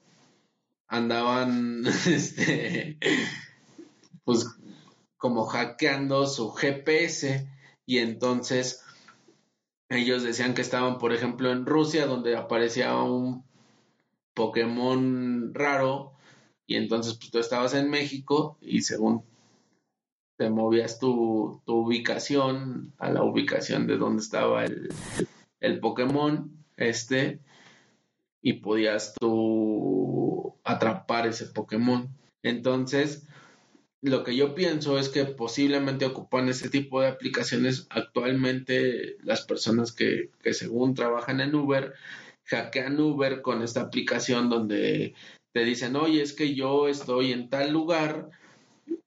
andaban, 0.88 1.86
este, 2.08 2.98
pues 4.24 4.44
como 5.16 5.46
hackeando 5.46 6.26
su 6.26 6.50
GPS 6.50 7.48
y 7.86 7.98
entonces 7.98 8.84
ellos 9.88 10.24
decían 10.24 10.52
que 10.52 10.62
estaban, 10.62 10.98
por 10.98 11.12
ejemplo, 11.12 11.52
en 11.52 11.64
Rusia, 11.64 12.06
donde 12.06 12.36
aparecía 12.36 12.96
un 12.96 13.44
Pokémon 14.34 15.54
raro. 15.54 16.14
Y 16.66 16.74
entonces 16.74 17.14
pues 17.14 17.30
tú 17.30 17.38
estabas 17.38 17.74
en 17.74 17.90
México 17.90 18.58
y 18.60 18.82
según 18.82 19.22
te 20.36 20.50
movías 20.50 20.98
tu, 20.98 21.62
tu 21.64 21.86
ubicación 21.86 22.94
a 22.98 23.12
la 23.12 23.22
ubicación 23.22 23.86
de 23.86 23.96
donde 23.96 24.22
estaba 24.22 24.64
el, 24.64 24.88
el 25.60 25.78
Pokémon, 25.78 26.64
este, 26.76 27.40
y 28.42 28.54
podías 28.54 29.14
tú 29.18 30.54
atrapar 30.64 31.26
ese 31.26 31.46
Pokémon. 31.46 32.08
Entonces, 32.42 33.26
lo 34.00 34.22
que 34.22 34.36
yo 34.36 34.54
pienso 34.54 34.98
es 34.98 35.08
que 35.08 35.24
posiblemente 35.24 36.06
ocupan 36.06 36.48
ese 36.48 36.68
tipo 36.70 37.00
de 37.00 37.08
aplicaciones 37.08 37.86
actualmente 37.90 39.16
las 39.22 39.44
personas 39.44 39.92
que, 39.92 40.30
que 40.42 40.54
según 40.54 40.94
trabajan 40.94 41.40
en 41.40 41.54
Uber, 41.54 41.94
hackean 42.44 43.00
Uber 43.00 43.42
con 43.42 43.62
esta 43.62 43.82
aplicación 43.82 44.48
donde 44.48 45.14
te 45.52 45.64
dicen, 45.64 45.96
oye, 45.96 46.22
es 46.22 46.32
que 46.32 46.54
yo 46.54 46.88
estoy 46.88 47.32
en 47.32 47.48
tal 47.48 47.72
lugar 47.72 48.30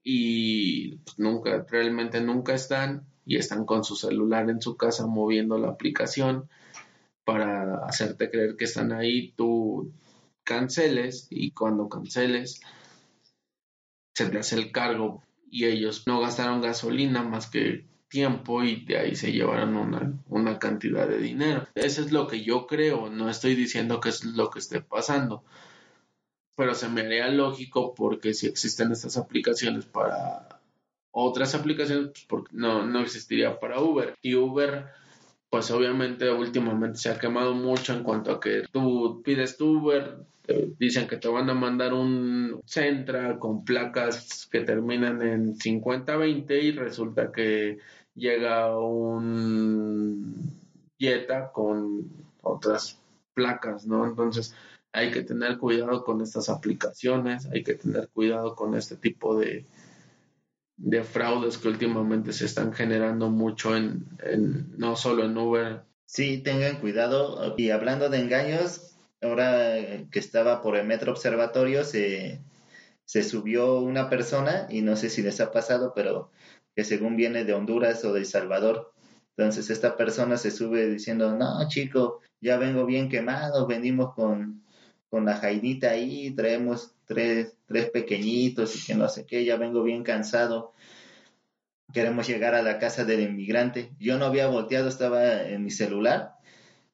y 0.04 0.98
pues, 0.98 1.20
nunca, 1.20 1.66
realmente 1.70 2.22
nunca 2.22 2.54
están 2.54 3.06
y 3.26 3.38
están 3.38 3.66
con 3.66 3.84
su 3.84 3.96
celular 3.96 4.50
en 4.50 4.62
su 4.62 4.76
casa 4.76 5.08
moviendo 5.08 5.58
la 5.58 5.70
aplicación 5.70 6.50
para 7.32 7.86
hacerte 7.86 8.30
creer 8.30 8.58
que 8.58 8.66
están 8.66 8.92
ahí, 8.92 9.32
tú 9.38 9.94
canceles 10.44 11.28
y 11.30 11.52
cuando 11.52 11.88
canceles 11.88 12.60
se 14.14 14.30
te 14.30 14.38
hace 14.38 14.58
el 14.58 14.72
cargo 14.74 15.24
y 15.50 15.66
ellos 15.66 16.04
no 16.08 16.20
gastaron 16.20 16.62
gasolina 16.62 17.24
más 17.24 17.48
que 17.48 17.86
tiempo 18.10 18.64
y 18.64 18.84
de 18.84 18.98
ahí 18.98 19.16
se 19.16 19.32
llevaron 19.32 19.78
una, 19.78 20.14
una 20.28 20.60
cantidad 20.60 21.08
de 21.08 21.20
dinero. 21.20 21.68
Eso 21.74 22.02
es 22.02 22.12
lo 22.12 22.28
que 22.28 22.44
yo 22.44 22.68
creo, 22.68 23.10
no 23.10 23.30
estoy 23.30 23.56
diciendo 23.56 24.02
que 24.02 24.10
es 24.10 24.26
lo 24.26 24.50
que 24.50 24.60
esté 24.60 24.82
pasando, 24.82 25.46
pero 26.56 26.76
se 26.76 26.90
me 26.90 27.02
haría 27.02 27.30
lógico 27.30 27.96
porque 27.96 28.34
si 28.34 28.48
existen 28.48 28.92
estas 28.92 29.16
aplicaciones 29.16 29.86
para 29.86 30.60
otras 31.12 31.56
aplicaciones, 31.56 32.10
pues 32.12 32.26
porque 32.28 32.52
no, 32.54 32.86
no 32.86 33.00
existiría 33.00 33.58
para 33.58 33.80
Uber. 33.80 34.16
Y 34.22 34.36
Uber 34.36 34.90
pues 35.52 35.70
obviamente 35.70 36.32
últimamente 36.32 36.98
se 36.98 37.10
ha 37.10 37.20
quemado 37.20 37.54
mucho 37.54 37.94
en 37.94 38.04
cuanto 38.04 38.32
a 38.32 38.40
que 38.40 38.64
tú 38.72 39.22
pides 39.22 39.58
tu 39.58 39.80
Uber, 39.80 40.26
dicen 40.80 41.10
que 41.10 41.18
te 41.18 41.28
van 41.28 41.50
a 41.50 41.54
mandar 41.54 41.94
un 41.94 42.62
Centra 42.66 43.38
con 43.38 43.66
placas 43.66 44.48
que 44.50 44.62
terminan 44.62 45.22
en 45.22 45.58
50-20 45.58 46.64
y 46.64 46.72
resulta 46.72 47.34
que 47.34 47.80
llega 48.16 48.80
un 48.80 50.58
Jetta 50.98 51.52
con 51.52 52.10
otras 52.42 53.02
placas, 53.34 53.86
¿no? 53.86 54.06
Entonces 54.08 54.56
hay 54.94 55.12
que 55.12 55.24
tener 55.24 55.58
cuidado 55.58 56.06
con 56.06 56.22
estas 56.22 56.48
aplicaciones, 56.48 57.46
hay 57.48 57.62
que 57.62 57.76
tener 57.76 58.08
cuidado 58.08 58.56
con 58.56 58.74
este 58.76 58.96
tipo 58.96 59.38
de, 59.38 59.66
de 60.84 61.04
fraudes 61.04 61.60
que 61.60 61.68
últimamente 61.68 62.34
se 62.34 62.46
están 62.46 62.74
generando 62.74 63.30
mucho 63.30 63.78
en, 63.78 64.08
no 64.78 64.96
solo 64.96 65.24
en 65.26 65.38
Uber. 65.38 65.84
Sí, 66.06 66.40
tengan 66.40 66.80
cuidado. 66.80 67.54
Y 67.56 67.70
hablando 67.70 68.10
de 68.10 68.20
engaños, 68.20 68.96
ahora 69.22 69.76
que 70.12 70.20
estaba 70.20 70.62
por 70.62 70.76
el 70.76 70.88
Metro 70.88 71.12
Observatorio, 71.12 71.84
se, 71.84 72.42
se 73.06 73.24
subió 73.24 73.80
una 73.80 74.10
persona, 74.10 74.66
y 74.70 74.82
no 74.82 74.96
sé 74.96 75.10
si 75.10 75.22
les 75.22 75.40
ha 75.40 75.52
pasado, 75.52 75.94
pero 75.96 76.32
que 76.76 76.84
según 76.84 77.16
viene 77.16 77.46
de 77.46 77.54
Honduras 77.54 78.04
o 78.04 78.14
de 78.14 78.22
El 78.22 78.26
Salvador. 78.26 78.92
Entonces 79.38 79.70
esta 79.70 79.96
persona 79.96 80.36
se 80.38 80.50
sube 80.50 80.90
diciendo, 80.90 81.36
no, 81.38 81.68
chico, 81.68 82.22
ya 82.42 82.58
vengo 82.58 82.86
bien 82.86 83.08
quemado, 83.08 83.68
venimos 83.68 84.16
con, 84.16 84.64
con 85.10 85.26
la 85.26 85.38
jainita 85.38 85.92
ahí, 85.92 86.32
traemos 86.32 86.96
tres, 87.06 87.56
tres 87.72 87.90
pequeñitos 87.90 88.76
y 88.76 88.86
que 88.86 88.96
no 88.96 89.08
sé 89.08 89.26
qué, 89.26 89.46
ya 89.46 89.56
vengo 89.56 89.84
bien 89.84 90.04
cansado. 90.04 90.74
Queremos 91.94 92.28
llegar 92.28 92.54
a 92.56 92.62
la 92.62 92.80
casa 92.80 93.06
del 93.06 93.22
inmigrante. 93.22 93.92
Yo 94.00 94.18
no 94.18 94.26
había 94.26 94.48
volteado, 94.48 94.90
estaba 94.90 95.44
en 95.44 95.64
mi 95.64 95.72
celular 95.72 96.34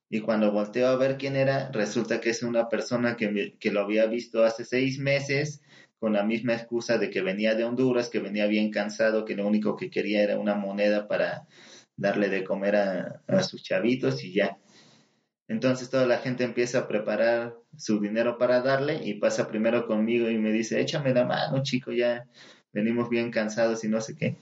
y 0.09 0.21
cuando 0.21 0.51
volteo 0.51 0.87
a 0.87 0.95
ver 0.95 1.17
quién 1.17 1.35
era, 1.35 1.69
resulta 1.71 2.21
que 2.21 2.29
es 2.29 2.43
una 2.43 2.69
persona 2.69 3.17
que, 3.17 3.55
que 3.59 3.71
lo 3.71 3.81
había 3.81 4.05
visto 4.05 4.43
hace 4.43 4.63
seis 4.63 4.99
meses 4.99 5.61
con 5.99 6.13
la 6.13 6.23
misma 6.23 6.53
excusa 6.53 6.97
de 6.97 7.09
que 7.09 7.21
venía 7.21 7.55
de 7.55 7.65
Honduras, 7.65 8.09
que 8.09 8.19
venía 8.19 8.45
bien 8.45 8.71
cansado, 8.71 9.25
que 9.25 9.35
lo 9.35 9.47
único 9.47 9.75
que 9.75 9.89
quería 9.89 10.21
era 10.21 10.37
una 10.37 10.55
moneda 10.55 11.07
para 11.07 11.47
darle 11.95 12.29
de 12.29 12.43
comer 12.43 12.75
a, 12.75 13.21
a 13.27 13.43
sus 13.43 13.63
chavitos 13.63 14.23
y 14.23 14.33
ya. 14.33 14.57
Entonces 15.47 15.89
toda 15.89 16.05
la 16.05 16.17
gente 16.17 16.43
empieza 16.43 16.79
a 16.79 16.87
preparar 16.87 17.55
su 17.77 17.99
dinero 17.99 18.37
para 18.37 18.61
darle 18.61 19.05
y 19.05 19.15
pasa 19.15 19.47
primero 19.47 19.87
conmigo 19.87 20.29
y 20.29 20.37
me 20.37 20.51
dice, 20.51 20.81
échame 20.81 21.13
la 21.13 21.25
mano, 21.25 21.63
chico, 21.63 21.91
ya 21.91 22.27
venimos 22.73 23.09
bien 23.09 23.31
cansados 23.31 23.83
y 23.83 23.87
no 23.87 24.01
sé 24.01 24.15
qué. 24.15 24.37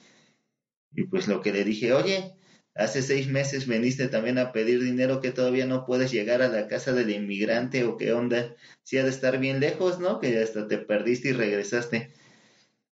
Y 0.93 1.03
pues 1.03 1.27
lo 1.27 1.41
que 1.41 1.53
le 1.53 1.63
dije, 1.63 1.93
oye, 1.93 2.35
hace 2.73 3.01
seis 3.01 3.27
meses 3.27 3.67
veniste 3.67 4.07
también 4.07 4.39
a 4.39 4.51
pedir 4.51 4.81
dinero 4.81 5.21
que 5.21 5.31
todavía 5.31 5.65
no 5.65 5.85
puedes 5.85 6.11
llegar 6.11 6.41
a 6.41 6.47
la 6.47 6.67
casa 6.67 6.93
del 6.93 7.11
inmigrante 7.11 7.83
o 7.83 7.97
qué 7.97 8.13
onda. 8.13 8.55
Si 8.83 8.97
ha 8.97 9.03
de 9.03 9.09
estar 9.09 9.39
bien 9.39 9.59
lejos, 9.59 9.99
¿no? 9.99 10.19
Que 10.19 10.41
hasta 10.41 10.67
te 10.67 10.77
perdiste 10.77 11.29
y 11.29 11.33
regresaste. 11.33 12.13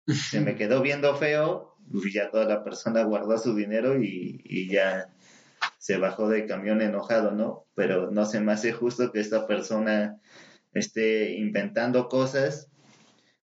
Se 0.07 0.41
me 0.41 0.55
quedó 0.57 0.82
viendo 0.82 1.16
feo, 1.16 1.72
y 1.93 2.12
ya 2.12 2.30
toda 2.30 2.45
la 2.45 2.64
persona 2.64 3.03
guardó 3.03 3.38
su 3.38 3.55
dinero 3.55 4.01
y, 4.01 4.41
y 4.43 4.70
ya 4.70 5.14
se 5.82 5.97
bajó 5.97 6.29
del 6.29 6.45
camión 6.45 6.79
enojado, 6.84 7.32
¿no? 7.32 7.65
Pero 7.73 8.11
no 8.11 8.27
se 8.27 8.39
me 8.39 8.51
hace 8.51 8.71
justo 8.71 9.11
que 9.11 9.19
esta 9.19 9.47
persona 9.47 10.17
esté 10.73 11.34
inventando 11.34 12.07
cosas 12.07 12.69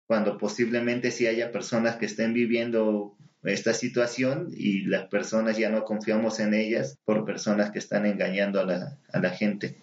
cuando 0.05 0.37
posiblemente 0.37 1.09
sí 1.09 1.25
haya 1.25 1.51
personas 1.51 1.95
que 1.95 2.05
estén 2.05 2.35
viviendo 2.35 3.17
esta 3.41 3.73
situación 3.73 4.49
y 4.51 4.81
las 4.81 5.07
personas 5.07 5.57
ya 5.57 5.71
no 5.71 5.83
confiamos 5.83 6.39
en 6.39 6.53
ellas 6.53 6.99
por 7.05 7.25
personas 7.25 7.71
que 7.71 7.79
están 7.79 8.05
engañando 8.05 8.59
a 8.59 8.65
la, 8.65 8.99
a 9.11 9.19
la 9.19 9.31
gente. 9.31 9.75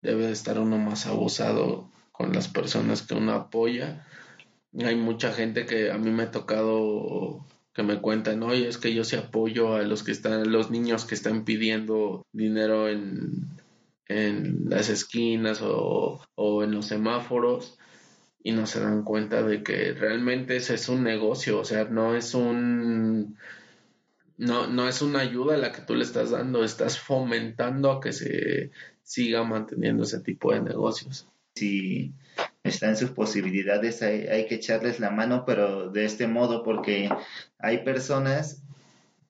Debe 0.00 0.28
de 0.28 0.32
estar 0.32 0.60
uno 0.60 0.78
más 0.78 1.06
abusado 1.06 1.90
con 2.12 2.32
las 2.32 2.46
personas 2.46 3.02
que 3.02 3.14
uno 3.14 3.32
apoya. 3.32 4.06
Hay 4.78 4.94
mucha 4.94 5.32
gente 5.32 5.66
que 5.66 5.90
a 5.90 5.98
mí 5.98 6.12
me 6.12 6.22
ha 6.22 6.30
tocado 6.30 7.44
que 7.76 7.82
me 7.82 8.00
cuentan, 8.00 8.42
oye, 8.42 8.66
es 8.66 8.78
que 8.78 8.94
yo 8.94 9.04
sí 9.04 9.16
apoyo 9.16 9.74
a 9.74 9.82
los 9.82 10.02
que 10.02 10.10
están, 10.10 10.50
los 10.50 10.70
niños 10.70 11.04
que 11.04 11.14
están 11.14 11.44
pidiendo 11.44 12.24
dinero 12.32 12.88
en, 12.88 13.50
en 14.08 14.70
las 14.70 14.88
esquinas 14.88 15.60
o, 15.60 16.24
o 16.36 16.64
en 16.64 16.72
los 16.72 16.86
semáforos 16.86 17.76
y 18.42 18.52
no 18.52 18.66
se 18.66 18.80
dan 18.80 19.02
cuenta 19.02 19.42
de 19.42 19.62
que 19.62 19.92
realmente 19.92 20.56
ese 20.56 20.74
es 20.74 20.88
un 20.88 21.04
negocio, 21.04 21.60
o 21.60 21.64
sea, 21.66 21.84
no 21.84 22.16
es 22.16 22.32
un 22.32 23.36
no, 24.38 24.68
no 24.68 24.88
es 24.88 25.02
una 25.02 25.20
ayuda 25.20 25.58
la 25.58 25.72
que 25.72 25.82
tú 25.82 25.94
le 25.94 26.04
estás 26.04 26.30
dando, 26.30 26.64
estás 26.64 26.98
fomentando 26.98 27.90
a 27.90 28.00
que 28.00 28.14
se 28.14 28.70
siga 29.02 29.44
manteniendo 29.44 30.04
ese 30.04 30.20
tipo 30.20 30.50
de 30.52 30.62
negocios. 30.62 31.28
Si 31.54 32.14
está 32.66 32.88
en 32.88 32.96
sus 32.96 33.10
posibilidades, 33.10 34.02
hay, 34.02 34.26
hay 34.26 34.46
que 34.46 34.56
echarles 34.56 35.00
la 35.00 35.10
mano, 35.10 35.44
pero 35.46 35.90
de 35.90 36.04
este 36.04 36.26
modo, 36.26 36.62
porque 36.62 37.08
hay 37.58 37.78
personas 37.78 38.62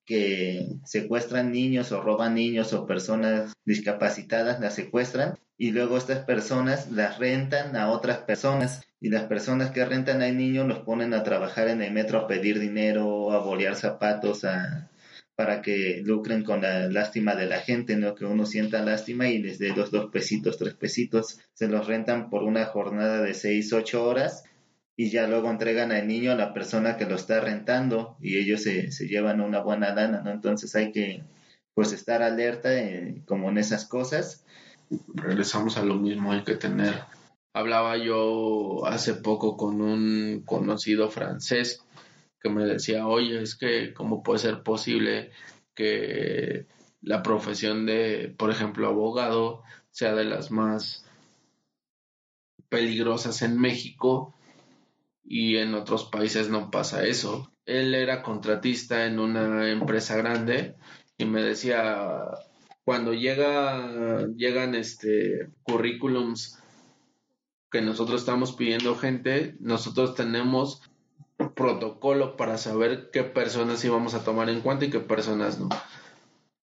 que 0.05 0.79
secuestran 0.85 1.53
niños 1.53 1.91
o 1.93 2.01
roban 2.01 2.35
niños 2.35 2.73
o 2.73 2.87
personas 2.87 3.53
discapacitadas, 3.65 4.61
las 4.61 4.75
secuestran 4.75 5.37
y 5.59 5.73
luego 5.73 5.97
estas 5.97 6.25
personas 6.25 6.91
las 6.91 7.19
rentan 7.19 7.77
a 7.77 7.91
otras 7.91 8.19
personas 8.19 8.83
y 9.01 9.09
las 9.09 9.25
personas 9.25 9.71
que 9.73 9.85
rentan 9.85 10.23
a 10.23 10.31
niños 10.31 10.67
los 10.67 10.81
ponen 10.81 11.13
a 11.13 11.25
trabajar 11.25 11.69
en 11.69 11.83
el 11.83 11.93
metro 11.93 12.19
a 12.19 12.27
pedir 12.27 12.61
dinero, 12.61 13.33
a 13.33 13.39
bolear 13.39 13.75
zapatos, 13.75 14.45
a, 14.45 14.89
para 15.37 15.61
que 15.61 16.01
lucren 16.03 16.43
con 16.43 16.63
la 16.63 16.89
lástima 16.89 17.35
de 17.35 17.47
la 17.47 17.61
gente, 17.61 17.97
¿no? 17.97 18.15
Que 18.15 18.25
uno 18.25 18.47
sienta 18.47 18.83
lástima 18.83 19.29
y 19.29 19.39
les 19.39 19.59
dé 19.59 19.77
los 19.77 19.91
dos 19.91 20.11
pesitos, 20.11 20.57
tres 20.57 20.75
pesitos. 20.75 21.39
Se 21.53 21.69
los 21.69 21.87
rentan 21.87 22.31
por 22.31 22.43
una 22.43 22.65
jornada 22.65 23.21
de 23.21 23.35
seis, 23.35 23.73
ocho 23.75 24.03
horas 24.05 24.45
y 24.97 25.11
ya 25.11 25.29
luego 25.29 25.51
entregan 25.51 25.93
al 25.93 26.09
niño 26.09 26.33
a 26.33 26.37
la 26.37 26.55
persona 26.55 26.97
que 26.97 27.05
lo 27.05 27.17
está 27.17 27.41
rentando 27.41 28.17
y 28.19 28.39
ellos 28.39 28.63
se, 28.63 28.91
se 28.91 29.09
llevan 29.09 29.43
una 29.43 29.61
buena 29.61 29.95
lana, 29.95 30.23
¿no? 30.23 30.31
Entonces 30.31 30.75
hay 30.75 30.91
que 30.91 31.23
pues 31.75 31.93
estar 31.93 32.23
alerta 32.23 32.73
eh, 32.73 33.23
como 33.27 33.51
en 33.51 33.59
esas 33.59 33.85
cosas. 33.85 34.43
Regresamos 35.15 35.77
a 35.77 35.85
lo 35.85 35.97
mismo, 35.97 36.33
hay 36.33 36.45
que 36.45 36.55
tener. 36.55 36.95
Hablaba 37.53 37.99
yo 37.99 38.87
hace 38.87 39.13
poco 39.13 39.59
con 39.59 39.83
un 39.83 40.43
conocido 40.47 41.11
francés 41.11 41.86
que 42.41 42.51
me 42.51 42.65
decía, 42.65 43.07
oye, 43.07 43.43
es 43.43 43.57
que 43.57 43.93
cómo 43.95 44.23
puede 44.23 44.39
ser 44.39 44.63
posible 44.63 45.31
que 45.75 46.67
la 47.03 47.23
profesión 47.23 47.87
de, 47.87 48.35
por 48.37 48.51
ejemplo, 48.51 48.89
abogado 48.89 49.63
sea 49.91 50.15
de 50.15 50.25
las 50.25 50.51
más 50.51 51.07
peligrosas 52.69 53.43
en 53.43 53.59
México 53.59 54.35
y 55.25 55.57
en 55.57 55.75
otros 55.75 56.05
países 56.05 56.49
no 56.49 56.71
pasa 56.71 57.07
eso. 57.07 57.53
Él 57.65 57.95
era 57.95 58.23
contratista 58.23 59.07
en 59.07 59.19
una 59.19 59.71
empresa 59.71 60.17
grande 60.17 60.77
y 61.19 61.25
me 61.25 61.43
decía 61.43 62.25
cuando 62.85 63.13
llega 63.13 64.27
llegan 64.37 64.75
este 64.75 65.51
currículums 65.63 66.63
que 67.71 67.83
nosotros 67.83 68.21
estamos 68.21 68.53
pidiendo 68.53 68.95
gente, 68.95 69.57
nosotros 69.59 70.15
tenemos 70.15 70.83
protocolo 71.57 72.37
para 72.37 72.59
saber 72.59 73.11
qué 73.11 73.25
personas 73.25 73.83
íbamos 73.83 74.15
a 74.15 74.23
tomar 74.23 74.51
en 74.51 74.61
cuenta 74.61 74.85
y 74.85 74.91
qué 74.91 75.01
personas 75.01 75.59
no. 75.59 75.71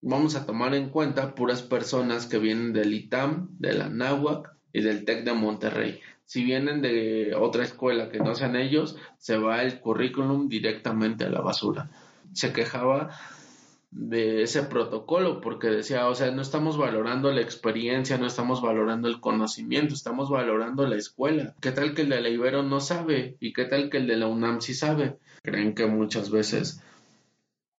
Vamos 0.01 0.35
a 0.35 0.45
tomar 0.45 0.75
en 0.75 0.89
cuenta 0.89 1.33
puras 1.33 1.63
personas 1.63 2.27
que 2.27 2.37
vienen 2.37 2.73
del 2.73 2.93
ITAM, 2.93 3.49
de 3.57 3.73
la 3.73 3.89
NAWAC 3.89 4.55
y 4.71 4.81
del 4.81 5.03
TEC 5.03 5.23
de 5.23 5.33
Monterrey. 5.33 5.99
Si 6.25 6.43
vienen 6.43 6.81
de 6.81 7.33
otra 7.35 7.63
escuela 7.63 8.09
que 8.09 8.19
no 8.19 8.35
sean 8.35 8.55
ellos, 8.55 8.95
se 9.17 9.37
va 9.37 9.63
el 9.63 9.79
currículum 9.79 10.47
directamente 10.47 11.25
a 11.25 11.29
la 11.29 11.41
basura. 11.41 11.89
Se 12.33 12.53
quejaba 12.53 13.09
de 13.95 14.41
ese 14.41 14.63
protocolo 14.63 15.39
porque 15.39 15.67
decía, 15.67 16.07
o 16.07 16.15
sea, 16.15 16.31
no 16.31 16.41
estamos 16.41 16.77
valorando 16.77 17.31
la 17.31 17.41
experiencia, 17.41 18.17
no 18.17 18.25
estamos 18.25 18.61
valorando 18.61 19.07
el 19.07 19.19
conocimiento, 19.19 19.93
estamos 19.93 20.29
valorando 20.29 20.87
la 20.87 20.95
escuela. 20.95 21.55
¿Qué 21.61 21.71
tal 21.71 21.93
que 21.93 22.01
el 22.01 22.09
de 22.09 22.21
la 22.21 22.29
Ibero 22.29 22.63
no 22.63 22.79
sabe? 22.79 23.37
¿Y 23.39 23.53
qué 23.53 23.65
tal 23.65 23.89
que 23.89 23.97
el 23.97 24.07
de 24.07 24.17
la 24.17 24.27
UNAM 24.27 24.61
sí 24.61 24.73
sabe? 24.73 25.17
Creen 25.43 25.75
que 25.75 25.85
muchas 25.85 26.31
veces 26.31 26.81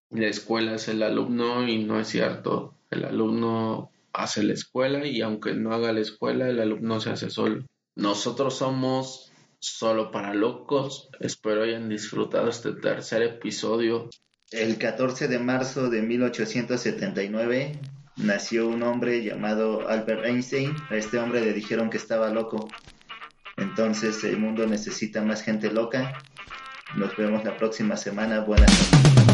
la 0.09 0.27
escuela 0.27 0.75
es 0.75 0.87
el 0.87 1.03
alumno 1.03 1.67
y 1.67 1.83
no 1.83 1.99
es 1.99 2.07
cierto. 2.07 2.73
El 2.89 3.03
alumno 3.03 3.91
hace 4.13 4.43
la 4.43 4.53
escuela 4.53 5.05
y 5.05 5.21
aunque 5.21 5.53
no 5.53 5.73
haga 5.73 5.91
la 5.91 5.99
escuela, 5.99 6.49
el 6.49 6.61
alumno 6.61 7.01
se 7.01 7.09
hace 7.09 7.29
solo. 7.29 7.65
Nosotros 7.95 8.57
somos 8.57 9.31
solo 9.59 10.11
para 10.11 10.33
locos. 10.33 11.09
Espero 11.19 11.63
hayan 11.63 11.89
disfrutado 11.89 12.47
este 12.49 12.71
tercer 12.71 13.23
episodio. 13.23 14.09
El 14.55 14.77
14 14.77 15.27
de 15.27 15.37
marzo 15.37 15.89
de 15.89 16.01
1879 16.01 17.77
nació 18.15 18.69
un 18.69 18.83
hombre 18.83 19.21
llamado 19.21 19.89
Albert 19.89 20.23
Einstein. 20.23 20.73
A 20.89 20.95
este 20.95 21.19
hombre 21.19 21.41
le 21.41 21.51
dijeron 21.51 21.89
que 21.89 21.97
estaba 21.97 22.29
loco. 22.29 22.69
Entonces 23.57 24.23
el 24.23 24.37
mundo 24.37 24.65
necesita 24.65 25.21
más 25.21 25.41
gente 25.41 25.69
loca. 25.71 26.13
Nos 26.95 27.17
vemos 27.17 27.43
la 27.43 27.57
próxima 27.57 27.97
semana. 27.97 28.39
Buenas 28.39 28.71
noches. 28.71 29.24